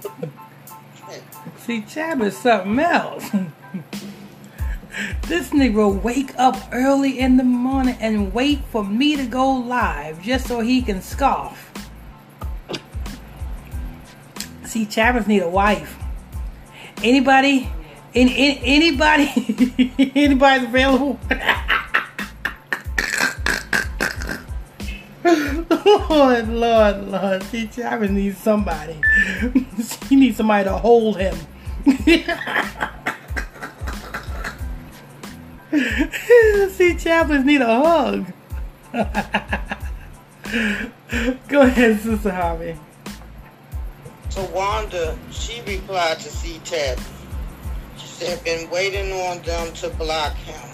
[1.59, 3.31] see Chab is something else.
[5.23, 10.23] this nigga wake up early in the morning and wait for me to go live
[10.23, 11.73] just so he can scoff.
[14.65, 15.99] See, Chabbers need a wife.
[17.03, 17.71] Anybody?
[18.13, 19.31] In, in, anybody?
[20.15, 21.19] anybody available?
[25.85, 27.43] Lord, Lord, Lord.
[27.45, 29.01] See, Chabbers needs somebody.
[30.09, 31.37] he needs somebody to hold him.
[36.71, 38.33] See, Chaplains need a hug.
[41.49, 42.77] Go ahead, Sister Harvey.
[44.31, 47.01] to Wanda, she replied to C-Tab.
[47.97, 50.71] She said, been waiting on them to block him.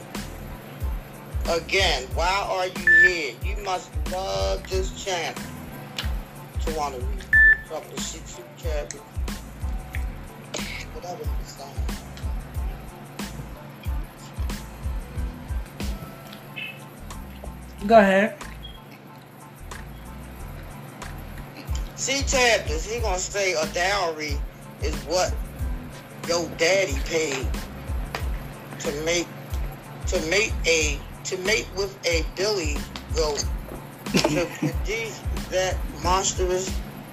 [1.48, 3.34] Again, why are you here?
[3.42, 5.40] You must love this channel.
[6.66, 7.24] To Wanda, read
[7.70, 8.92] something to C-Tab.
[10.92, 11.24] Whatever
[17.86, 18.36] Go ahead.
[21.96, 24.36] See, Tab, is he gonna say a dowry
[24.82, 25.34] is what
[26.28, 27.46] your daddy paid
[28.80, 29.26] to make
[30.06, 32.76] to make a to mate with a billy
[33.14, 33.44] goat
[34.12, 35.20] to produce
[35.50, 36.68] that monstrous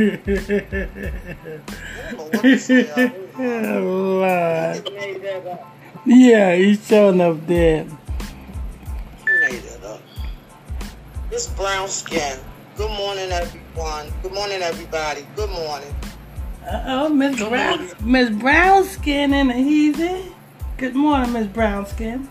[2.11, 2.91] don't know what to say.
[2.91, 3.41] I Oh,
[4.19, 4.83] Lord.
[4.83, 5.78] just made that up.
[6.05, 7.85] Yeah, he's showing up there.
[9.27, 10.01] You made it up.
[11.29, 12.39] This brown skin.
[12.77, 14.13] Good morning, everyone.
[14.23, 15.25] Good morning, everybody.
[15.35, 15.93] Good morning.
[16.65, 20.33] Uh oh, Miss Brown, Miss Brownskin and easy.
[20.77, 22.27] Good morning, Miss Brownskin.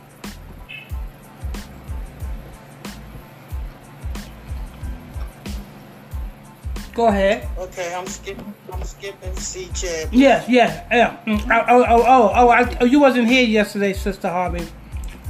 [6.98, 7.48] Go ahead.
[7.56, 8.52] Okay, I'm skipping.
[8.72, 10.12] I'm skipping C chat.
[10.12, 11.16] Yes, yes, yeah.
[11.28, 14.66] Oh, oh, oh, oh, oh, I, oh, you wasn't here yesterday, Sister Harvey.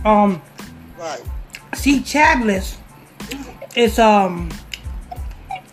[0.03, 0.41] Um,
[0.99, 1.21] Right.
[1.75, 2.79] see, Chabliss
[3.77, 4.49] is um,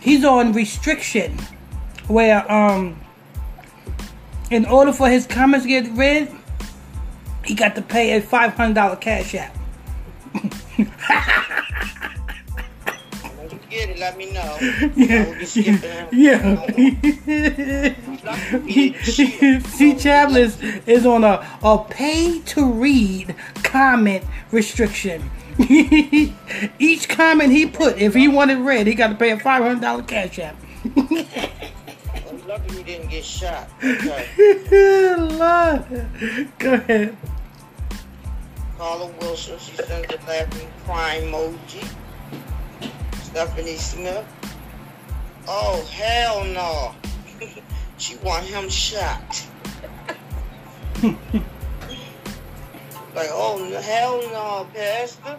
[0.02, 1.39] he's on restriction,
[2.10, 3.00] where um,
[4.52, 6.30] in order for his comments to get read,
[7.46, 9.56] he got to pay a five hundred dollar cash app.
[13.76, 14.58] Get it, let me know.
[14.96, 16.66] Yeah, be skipping yeah.
[16.70, 17.94] Eh.
[19.04, 19.34] See,
[20.00, 25.30] Chabliss is on a, a pay to read comment restriction.
[26.80, 29.82] Each comment he put, if he wanted read, he got to pay a five hundred
[29.82, 30.56] dollar cash app.
[30.96, 31.28] I'm
[32.48, 33.70] lucky you didn't get shot.
[33.82, 34.30] Okay.
[36.60, 37.18] Go ahead.
[38.78, 41.86] Carla Wilson, she sends a laughing crying emoji.
[43.36, 44.26] Stephanie Smith.
[45.46, 46.96] Oh hell no.
[47.98, 49.46] she want him shot.
[51.04, 51.18] like,
[53.34, 55.38] oh no, hell no, Pastor.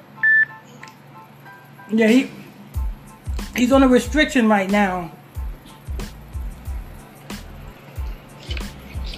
[1.89, 2.31] Yeah, he
[3.57, 5.11] he's on a restriction right now.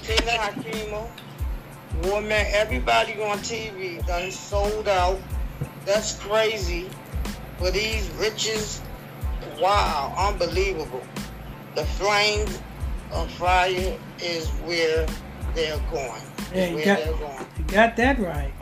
[0.04, 1.08] Tina Hakimo.
[2.04, 5.18] Woman, everybody on TV done sold out.
[5.84, 6.88] That's crazy.
[7.58, 8.80] For these riches,
[9.60, 11.02] wow, unbelievable.
[11.74, 12.60] The flames
[13.12, 15.06] of fire is where
[15.54, 16.22] they're going.
[16.54, 17.46] Yeah, you where got, they're going.
[17.58, 18.52] you got that right.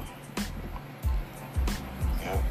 [2.22, 2.42] Yeah.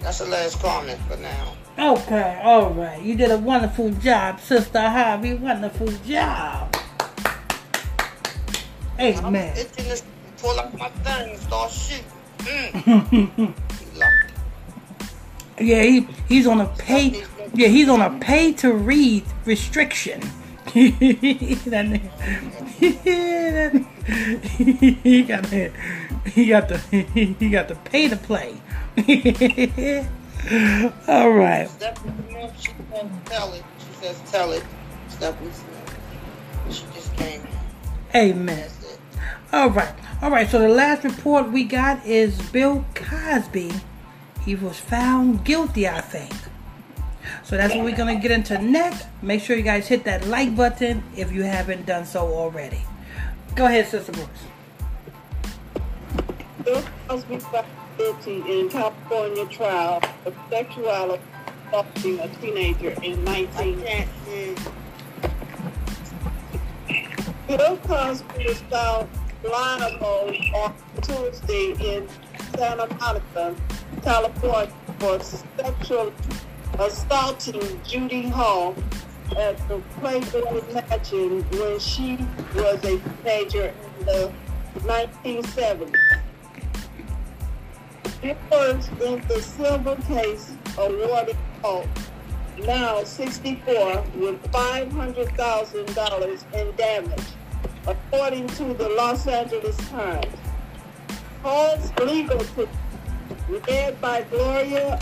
[0.00, 1.54] That's the last comment for now.
[1.78, 3.02] Okay, all right.
[3.02, 5.34] You did a wonderful job, Sister Harvey.
[5.34, 6.74] Wonderful job.
[8.98, 9.56] I'm Amen.
[9.56, 10.02] itching to
[10.38, 12.04] pull out my thing and start shooting.
[12.44, 13.54] Mm.
[15.60, 17.24] Yeah, he, he's on a pay.
[17.54, 20.20] Yeah, he's on a pay to read restriction.
[20.72, 22.10] that nigga,
[25.02, 25.70] he got to,
[26.30, 28.54] he got to he got to pay to play.
[31.06, 31.68] All right.
[31.68, 33.64] Stephanie Smith, she says tell it.
[33.78, 34.64] She says tell it.
[35.08, 35.98] Stephanie Smith.
[36.70, 37.42] She just came.
[38.14, 38.70] Amen.
[39.50, 39.54] That's it.
[39.54, 39.94] All right.
[40.22, 40.48] All right.
[40.48, 43.72] So the last report we got is Bill Cosby.
[44.44, 46.32] He was found guilty, I think.
[47.44, 49.06] So that's what we're going to get into next.
[49.22, 52.82] Make sure you guys hit that like button if you haven't done so already.
[53.54, 54.40] Go ahead, Sister Brooks.
[56.64, 57.66] Bill Cosby found
[57.98, 61.22] guilty in California trial of sexuality
[61.72, 64.56] assaulting a teenager in I 19.
[67.48, 69.08] Bill Cosby was found
[69.42, 72.08] liable on Tuesday in
[72.54, 73.54] Santa Monica,
[74.02, 76.12] California, for sexual
[76.78, 78.76] assaulting Judy Hall
[79.36, 82.16] at the Playboy Mansion when she
[82.54, 84.32] was a teenager in the
[84.80, 85.94] 1970s.
[88.22, 91.84] It was in the silver case awarded Hall,
[92.58, 97.24] now 64, with $500,000 in damage,
[97.86, 100.26] according to the Los Angeles Times.
[101.42, 102.68] Hall's legal team,
[103.66, 104.98] led by Gloria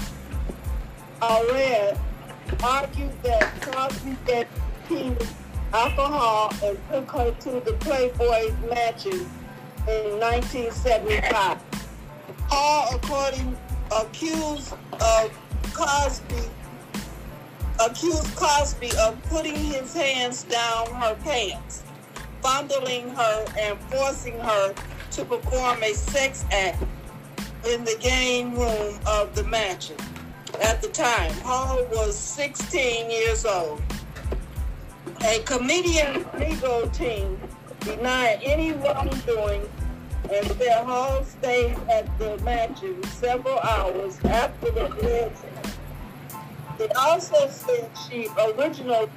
[1.21, 1.99] Allred,
[2.63, 4.47] argued that Cosby gave
[4.89, 5.17] King
[5.73, 9.29] alcohol and took her to the Playboy Mansion
[9.87, 11.59] in 1975.
[12.49, 13.57] Hall, according
[13.93, 15.39] accused of
[15.75, 16.49] Cosby,
[17.81, 21.83] accused Cosby of putting his hands down her pants,
[22.43, 24.75] fondling her, and forcing her
[25.13, 26.83] to perform a sex act
[27.67, 29.97] in the game room of the mansion.
[30.63, 33.83] At the time, Hall was 16 years old.
[35.25, 37.41] A comedian legal team
[37.81, 39.67] denied any wrongdoing
[40.31, 45.35] and said Hall stayed at the mansion several hours after the alleged.
[46.81, 49.11] They also said she originally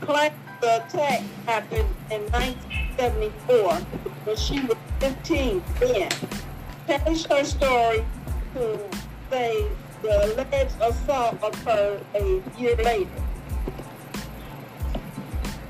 [0.00, 3.74] claimed the attack happened in 1974
[4.24, 6.10] when she was 15 then.
[6.88, 8.06] Changed her story
[8.54, 8.80] to
[9.30, 9.66] say
[10.00, 13.10] the alleged assault occurred a year later.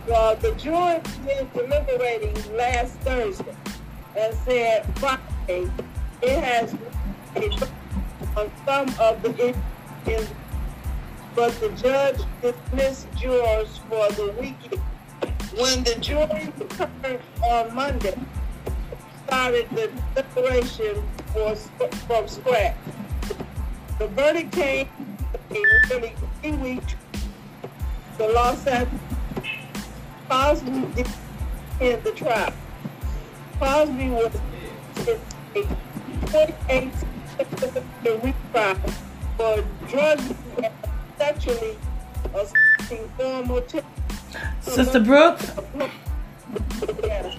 [0.07, 3.57] Well, the jury was deliberating last Thursday
[4.17, 5.69] and said Friday
[6.23, 6.77] it has
[8.37, 9.53] on some of the
[10.07, 10.29] issues,
[11.35, 14.81] but the judge dismissed jurors for the weekend.
[15.59, 18.15] When the jury returned on Monday,
[19.27, 21.57] started the deliberation for,
[22.07, 22.77] from scratch.
[23.99, 24.89] The verdict came
[25.51, 26.95] in nearly three weeks.
[28.19, 28.89] The law said
[30.29, 31.05] Cosby
[31.81, 32.53] in the trial.
[33.59, 34.35] Cosby was
[34.99, 35.19] a
[35.55, 36.91] 2018
[38.23, 38.77] retrial
[39.37, 40.21] for drug
[41.19, 41.77] and sexually
[42.35, 45.53] assaulting former uh, Sister Brooks?
[47.03, 47.37] Yes.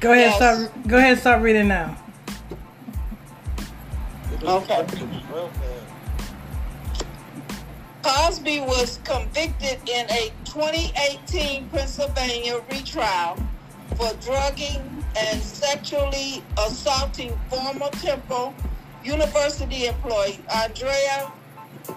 [0.00, 0.36] Go ahead, Yes.
[0.36, 0.88] start.
[0.88, 1.96] Go ahead, and start reading now.
[4.42, 4.86] Okay.
[8.02, 13.36] Cosby was convicted in a 2018 Pennsylvania retrial
[13.96, 18.54] for drugging and sexually assaulting former Temple
[19.04, 21.32] University employee Andrea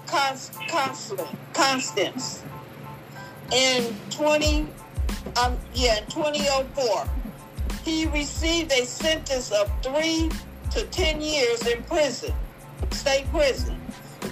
[0.07, 0.53] Const-
[1.53, 2.21] Constand.
[3.53, 4.67] In 20
[5.41, 7.07] um yeah in 2004
[7.83, 10.29] he received a sentence of three
[10.71, 12.33] to 10 years in prison
[12.91, 13.79] state prison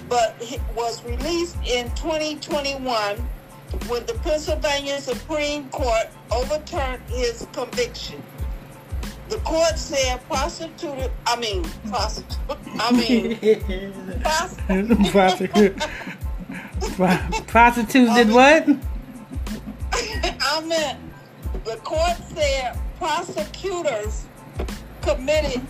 [0.08, 0.36] but
[0.76, 3.18] was released in 2021
[3.88, 8.22] when the Pennsylvania Supreme Court overturned his conviction.
[9.30, 12.38] The court said prostituted, I mean, prostitute,
[12.80, 13.38] I mean,
[14.22, 15.78] prostitute, Prostitute.
[16.96, 18.68] Pro- Prostitutes did what?
[19.94, 21.00] I meant
[21.64, 24.26] the court said prosecutors
[25.02, 25.62] committed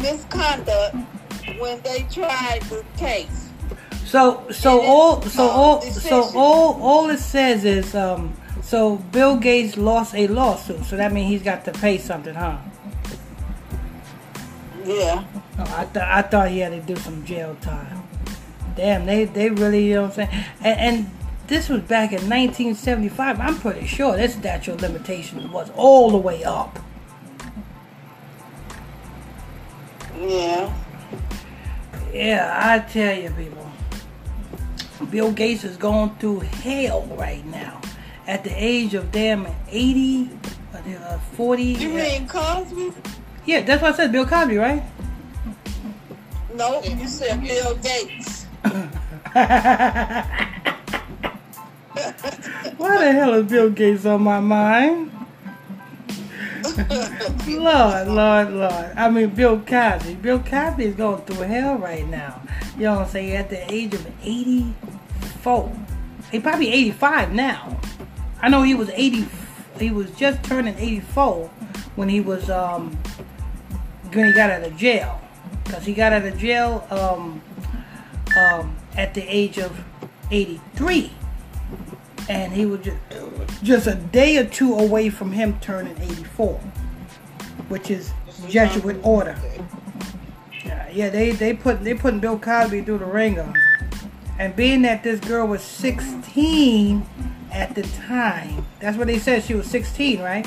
[0.00, 0.96] misconduct
[1.58, 3.48] when they tried the case.
[4.06, 8.34] So so all so all so all all it says is um
[8.70, 12.56] so Bill Gates lost a lawsuit, so that means he's got to pay something, huh?
[14.84, 15.24] Yeah.
[15.58, 18.00] Oh, I th- I thought he had to do some jail time.
[18.76, 20.44] Damn, they they really you know what I'm saying.
[20.62, 21.10] And, and
[21.48, 23.40] this was back in 1975.
[23.40, 26.78] I'm pretty sure this statute of limitations was all the way up.
[30.16, 30.72] Yeah.
[32.12, 33.68] Yeah, I tell you, people.
[35.10, 37.79] Bill Gates is going through hell right now.
[38.30, 40.30] At the age of damn 80,
[40.72, 41.62] uh, 40.
[41.64, 42.92] You mean Cosby?
[43.44, 44.84] Yeah, that's what I said, Bill Cosby, right?
[46.54, 48.44] No, you said Bill Gates.
[48.62, 48.88] Why
[52.98, 55.10] the hell is Bill Gates on my mind?
[57.48, 58.92] Lord, Lord, Lord.
[58.96, 60.14] I mean, Bill Cosby.
[60.14, 62.40] Bill Cosby is going through hell right now.
[62.76, 63.34] You know what I'm saying?
[63.34, 65.76] At the age of 84.
[66.30, 67.80] He probably 85 now.
[68.42, 69.26] I know he was 80.
[69.78, 71.48] He was just turning 84
[71.96, 72.96] when he was, um,
[74.12, 75.20] when he got out of jail.
[75.64, 77.42] Because he got out of jail, um,
[78.36, 79.78] um, at the age of
[80.30, 81.12] 83.
[82.28, 82.96] And he was just,
[83.62, 86.60] just a day or two away from him turning 84,
[87.68, 88.12] which is
[88.48, 89.36] Jesuit order.
[90.64, 93.52] Yeah, yeah, they they put they putting Bill Cosby through the ringer,
[94.38, 97.04] and being that this girl was 16
[97.52, 100.46] at the time, that's what they said she was 16, right?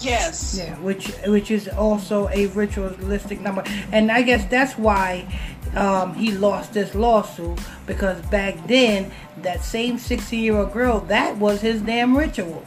[0.00, 0.56] Yes.
[0.58, 5.28] Yeah, which which is also a ritualistic number, and I guess that's why
[5.74, 11.36] um, he lost this lawsuit because back then that same 16 year old girl that
[11.36, 12.64] was his damn ritual.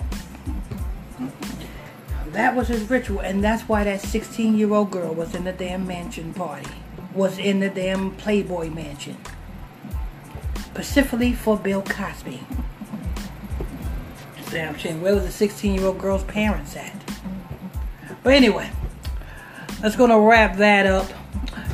[2.28, 5.52] That was his ritual, and that's why that 16 year old girl was in the
[5.52, 6.70] damn mansion party,
[7.14, 9.18] was in the damn Playboy mansion,
[10.66, 12.42] specifically for Bill Cosby.
[14.54, 15.02] Damn shame.
[15.02, 16.94] Where was the 16 year old girl's parents at?
[18.22, 18.70] But anyway,
[19.82, 21.10] let's gonna wrap that up.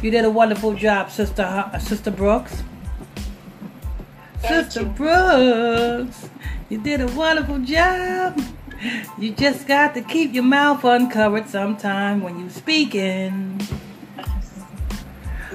[0.02, 2.64] You did a wonderful job, Sister uh, Sister Brooks.
[4.38, 4.86] Thank Sister you.
[4.86, 6.30] Brooks,
[6.70, 8.42] you did a wonderful job.
[9.18, 13.60] You just got to keep your mouth uncovered sometime when you speaking.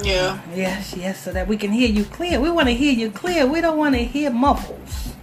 [0.03, 0.43] Yeah.
[0.55, 2.39] Yes, yes, so that we can hear you clear.
[2.39, 3.47] We want to hear you clear.
[3.47, 5.14] We don't want to hear muffles.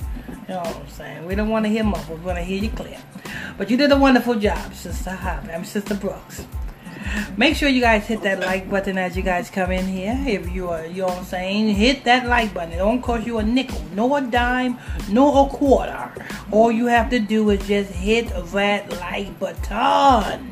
[0.52, 1.26] You know what I'm saying?
[1.26, 2.20] We don't want to hear muffles.
[2.20, 3.00] We want to hear you clear.
[3.58, 5.46] But you did a wonderful job, Sister Hop.
[5.48, 6.46] I'm Sister Brooks.
[7.38, 10.14] Make sure you guys hit that like button as you guys come in here.
[10.28, 12.74] If you are, you know what I'm saying, hit that like button.
[12.74, 14.78] It don't cost you a nickel, nor a dime,
[15.10, 16.12] nor a quarter.
[16.52, 20.52] All you have to do is just hit that like button.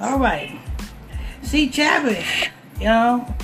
[0.00, 0.58] All right.
[1.42, 3.34] See, Chavis, you know,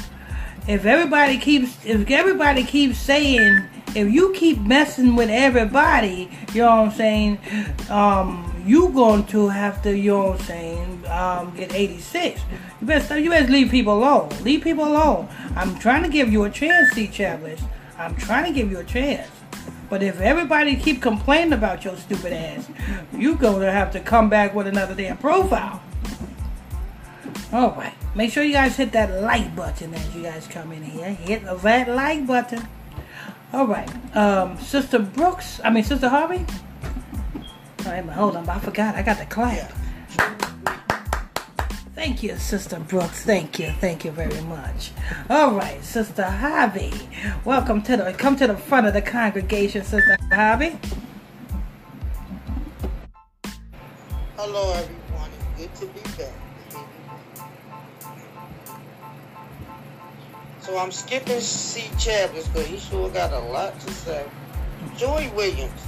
[0.67, 6.77] if everybody keeps, if everybody keeps saying, if you keep messing with everybody, you know
[6.77, 7.39] what I'm saying,
[7.91, 12.41] um, you going to have to, you know what I'm saying, um, get 86.
[12.81, 14.31] You better, stop- you better leave people alone.
[14.43, 15.29] Leave people alone.
[15.55, 17.61] I'm trying to give you a chance, see, Chavis.
[17.99, 19.31] I'm trying to give you a chance.
[19.89, 22.69] But if everybody keep complaining about your stupid ass,
[23.13, 25.81] you're gonna have to come back with another damn profile.
[27.53, 27.95] All right.
[28.17, 31.11] Make sure you guys hit that like button as you guys come in here.
[31.11, 32.67] Hit that like button.
[33.55, 33.89] All right.
[34.17, 35.61] Um, Sister Brooks.
[35.63, 36.45] I mean, Sister Harvey.
[37.87, 38.49] All right, hold on.
[38.49, 38.97] I forgot.
[38.97, 39.73] I got the clap.
[41.95, 43.23] Thank you, Sister Brooks.
[43.23, 43.71] Thank you.
[43.79, 44.91] Thank you very much.
[45.31, 46.93] All right, Sister Harvey.
[47.45, 50.77] Welcome to the come to the front of the congregation, Sister Harvey.
[54.37, 55.31] Hello, everyone.
[55.57, 56.44] It's good to be back.
[60.65, 61.83] So I'm skipping C.
[61.99, 64.25] Chavis, but he sure got a lot to say.
[64.97, 65.83] Joy Williams.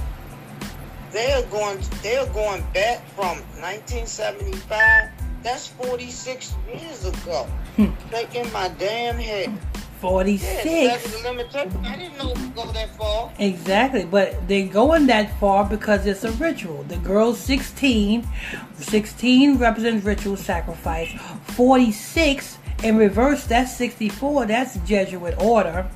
[1.11, 1.79] They are going.
[2.03, 5.09] They are going back from 1975.
[5.41, 7.43] That's 46 years ago.
[7.75, 7.87] Hmm.
[8.11, 9.49] Taking my damn head.
[9.49, 10.61] Yeah, Forty-six.
[10.61, 11.25] statute
[11.55, 11.85] of.
[11.85, 13.31] I didn't know it would go that far.
[13.39, 16.83] Exactly, but they're going that far because it's a ritual.
[16.83, 18.27] The girl's 16.
[18.75, 21.11] 16 represents ritual sacrifice.
[21.55, 24.45] 46 in reverse, that's 64.
[24.45, 25.89] That's Jesuit order.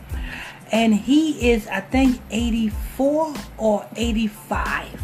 [0.71, 5.01] And he is, I think, 84 or 85.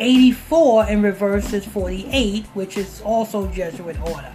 [0.00, 4.32] 84 in reverse is 48, which is also Jesuit order.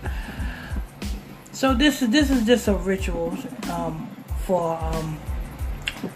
[1.51, 3.35] So this is this is just a ritual
[3.71, 4.09] um,
[4.45, 5.17] for um,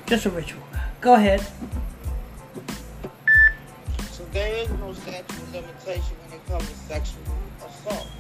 [0.06, 0.62] just a ritual.
[1.02, 1.40] Go ahead.
[4.12, 7.29] So there is no statute limitation when it comes to sexual.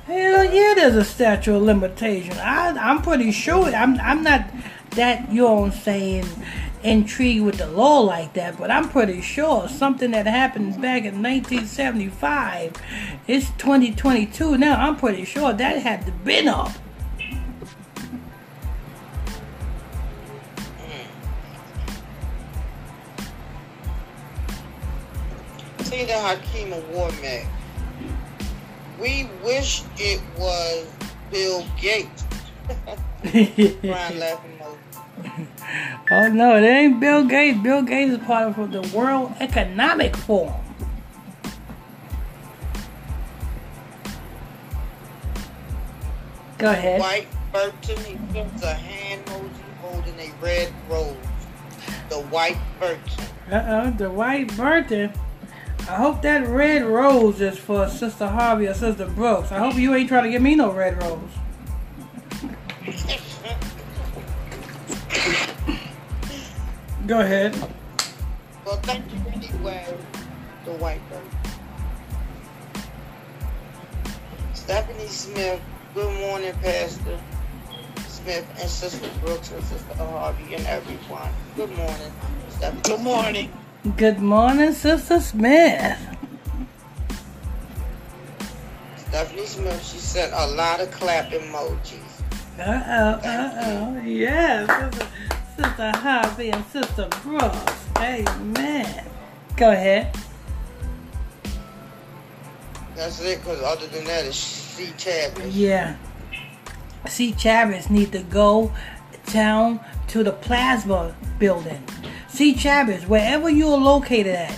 [0.06, 2.34] Hell yeah, there's a statute of limitation.
[2.38, 3.66] I, I'm pretty sure.
[3.68, 4.50] I'm, I'm not
[4.91, 6.26] that, you know what I'm saying,
[6.84, 11.22] intrigued with the law like that, but I'm pretty sure something that happened back in
[11.22, 12.74] 1975,
[13.28, 14.76] it's 2022 now.
[14.80, 16.72] I'm pretty sure that had to been up.
[25.86, 27.59] Tina Hakeem Award Mac.
[29.00, 30.88] We wish it was
[31.32, 32.24] Bill Gates.
[33.22, 34.60] Brian laughing
[36.12, 37.60] oh no, it ain't Bill Gates.
[37.60, 40.54] Bill Gates is part of the World Economic Forum.
[46.58, 47.00] Go ahead.
[47.00, 49.50] White Burton, he puts a hand emoji
[49.82, 51.16] holding a red rose.
[52.10, 53.26] The White Burton.
[53.52, 55.12] Uh-uh, the white Burton.
[55.90, 59.52] I hope that red rose is for Sister Harvey or Sister Brooks.
[59.52, 61.20] I hope you ain't trying to give me no red rose.
[67.07, 67.56] Go ahead.
[68.64, 69.98] Well, thank you anyway,
[70.64, 71.28] the White Burton.
[74.53, 75.60] Stephanie Smith,
[75.95, 77.20] good morning, Pastor.
[78.07, 81.32] Smith and Sister Brooks and Sister Harvey and everyone.
[81.56, 82.11] Good morning.
[82.49, 82.82] Stephanie.
[82.84, 83.52] Good morning.
[83.95, 85.97] Good morning, Sister Smith.
[88.97, 91.97] Stephanie Smith, she sent a lot of clap emojis.
[92.60, 94.01] Uh oh, uh oh.
[94.03, 95.07] Yes, Sister,
[95.56, 97.85] Sister Harvey and Sister Brooks.
[97.99, 99.06] Amen.
[99.56, 100.14] Go ahead.
[102.97, 104.91] That's it, because other than that, it's C.
[104.97, 105.56] Chavez.
[105.56, 105.95] Yeah.
[107.07, 107.31] C.
[107.31, 108.73] Chavez need to go
[109.27, 109.80] down
[110.10, 111.81] to the plasma building.
[112.40, 114.57] See, Chavez, wherever you're located at,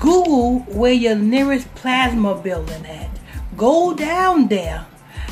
[0.00, 3.08] Google where your nearest plasma building at.
[3.56, 4.84] Go down there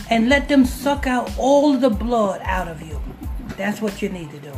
[0.09, 3.03] and let them suck out all the blood out of you.
[3.57, 4.53] That's what you need to do.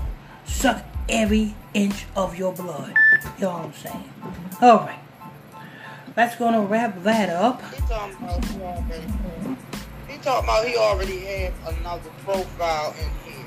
[0.45, 2.93] Suck every inch of your blood.
[3.39, 4.13] You know what I'm saying?
[4.61, 5.01] All right.
[6.15, 7.63] That's gonna wrap that up.
[7.73, 8.17] He talking
[10.45, 13.47] about he already, he he had another profile in here.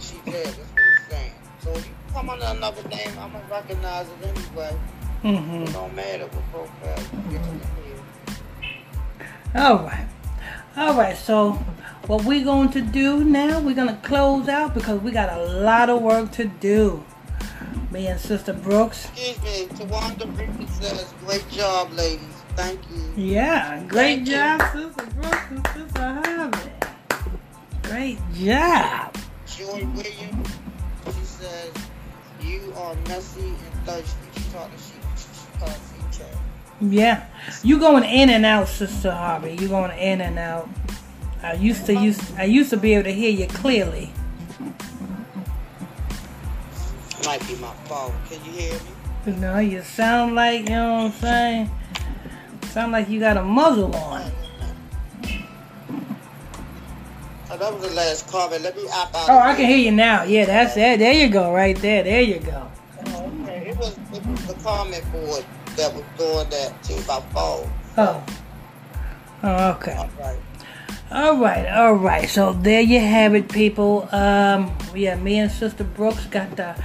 [0.00, 1.32] She did, that's what he's saying.
[1.62, 4.74] So you come under another name, I'm gonna recognize it anyway.
[5.22, 5.64] Mm-hmm.
[5.64, 6.98] It don't matter what profile
[7.30, 7.46] you get.
[9.54, 10.08] All right.
[10.78, 11.14] All right.
[11.14, 11.52] So,
[12.06, 15.42] what we're going to do now, we're going to close out because we got a
[15.60, 17.04] lot of work to do.
[17.90, 19.10] Me and Sister Brooks.
[19.10, 22.24] Excuse me, Tawanda Ricky says, great job, ladies.
[22.56, 23.12] Thank you.
[23.24, 24.34] Yeah, great Thank you.
[24.34, 26.70] job, Sister Brooks and Sister Harvey.
[27.82, 29.14] Great job.
[29.46, 30.55] Joy Williams, you
[32.76, 34.16] are messy and thirsty.
[34.34, 36.18] She talking, she, she, she calls C.
[36.18, 36.36] Chavez.
[36.80, 37.26] Yeah,
[37.62, 39.56] you going in and out, Sister Harvey.
[39.56, 40.68] You going in and out.
[41.42, 44.12] I used to use I used to be able to hear you clearly.
[47.24, 48.14] Might be my phone.
[48.28, 48.80] Can you hear me?
[49.26, 51.70] You know, you sound like you know what I'm saying.
[52.70, 54.15] Sound like you got a muzzle on.
[57.56, 58.62] Oh, that was the last comment.
[58.62, 59.30] Let me opt out.
[59.30, 60.24] Oh, I can hear you now.
[60.24, 60.98] Yeah, that's it.
[60.98, 62.02] There you go, right there.
[62.02, 62.70] There you go.
[63.06, 63.70] Oh, okay.
[63.70, 65.44] It was, it was the comment board
[65.76, 67.70] that was doing that to my phone.
[67.96, 68.26] Oh.
[69.42, 69.94] Oh, okay.
[69.94, 70.38] All right.
[71.10, 72.28] All right, all right.
[72.28, 74.06] So there you have it, people.
[74.12, 76.76] Um, yeah, me and Sister Brooks got the,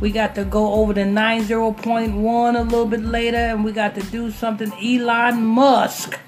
[0.00, 3.62] we got to go over the nine zero point one a little bit later, and
[3.62, 4.72] we got to do something.
[4.82, 6.18] Elon Musk.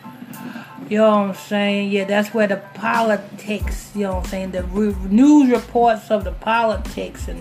[0.89, 1.91] You know what I'm saying?
[1.91, 3.91] Yeah, that's where the politics.
[3.95, 4.51] You know what I'm saying?
[4.53, 7.41] The re- news reports of the politics and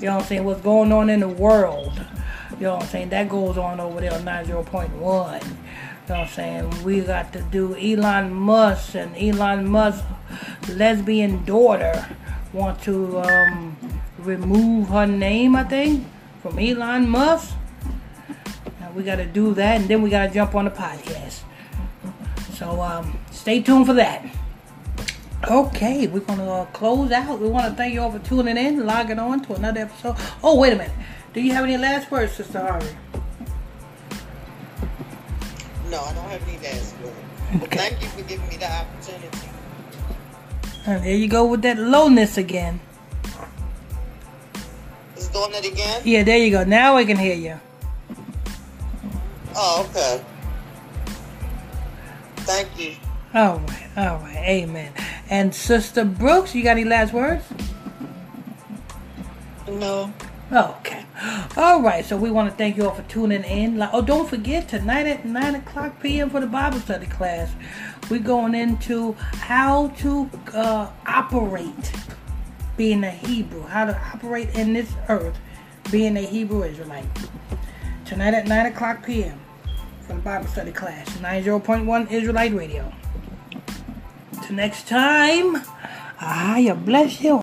[0.00, 2.04] you know what I'm saying what's going on in the world.
[2.52, 3.10] You know what I'm saying?
[3.10, 4.90] That goes on over there on 90.1.
[4.90, 5.10] You know
[6.06, 6.82] what I'm saying?
[6.82, 10.04] We got to do Elon Musk and Elon Musk
[10.68, 12.08] lesbian daughter
[12.52, 13.76] want to um,
[14.18, 16.06] remove her name, I think,
[16.42, 17.54] from Elon Musk.
[18.80, 21.42] Now we got to do that, and then we got to jump on the podcast.
[22.60, 24.22] So um, stay tuned for that.
[25.48, 27.40] Okay, we're gonna uh, close out.
[27.40, 30.16] We want to thank you all for tuning in, logging on to another episode.
[30.42, 30.92] Oh, wait a minute.
[31.32, 32.94] Do you have any last words, Sister Harvey?
[35.88, 37.16] No, I don't have any last words.
[37.64, 37.76] Okay.
[37.78, 39.48] thank you for giving me the opportunity.
[40.86, 42.78] And there you go with that lowness again.
[45.16, 46.02] It's doing it again?
[46.04, 46.64] Yeah, there you go.
[46.64, 47.58] Now I can hear you.
[49.56, 50.22] Oh, okay.
[52.50, 52.96] Thank you.
[53.32, 54.92] All right, all right, amen.
[55.30, 57.44] And Sister Brooks, you got any last words?
[59.68, 60.12] No.
[60.52, 61.04] Okay.
[61.56, 62.04] All right.
[62.04, 63.78] So we want to thank you all for tuning in.
[63.78, 66.28] Like, oh, don't forget tonight at nine o'clock p.m.
[66.28, 67.52] for the Bible study class.
[68.10, 71.92] We're going into how to uh, operate
[72.76, 75.38] being a Hebrew, how to operate in this earth,
[75.92, 77.06] being a Hebrew Israelite.
[78.04, 79.40] Tonight at nine o'clock p.m.
[80.10, 82.92] for the Bible study class, nine zero point one Israelite Radio.
[84.42, 85.62] Till next time,
[86.20, 87.42] I bless you.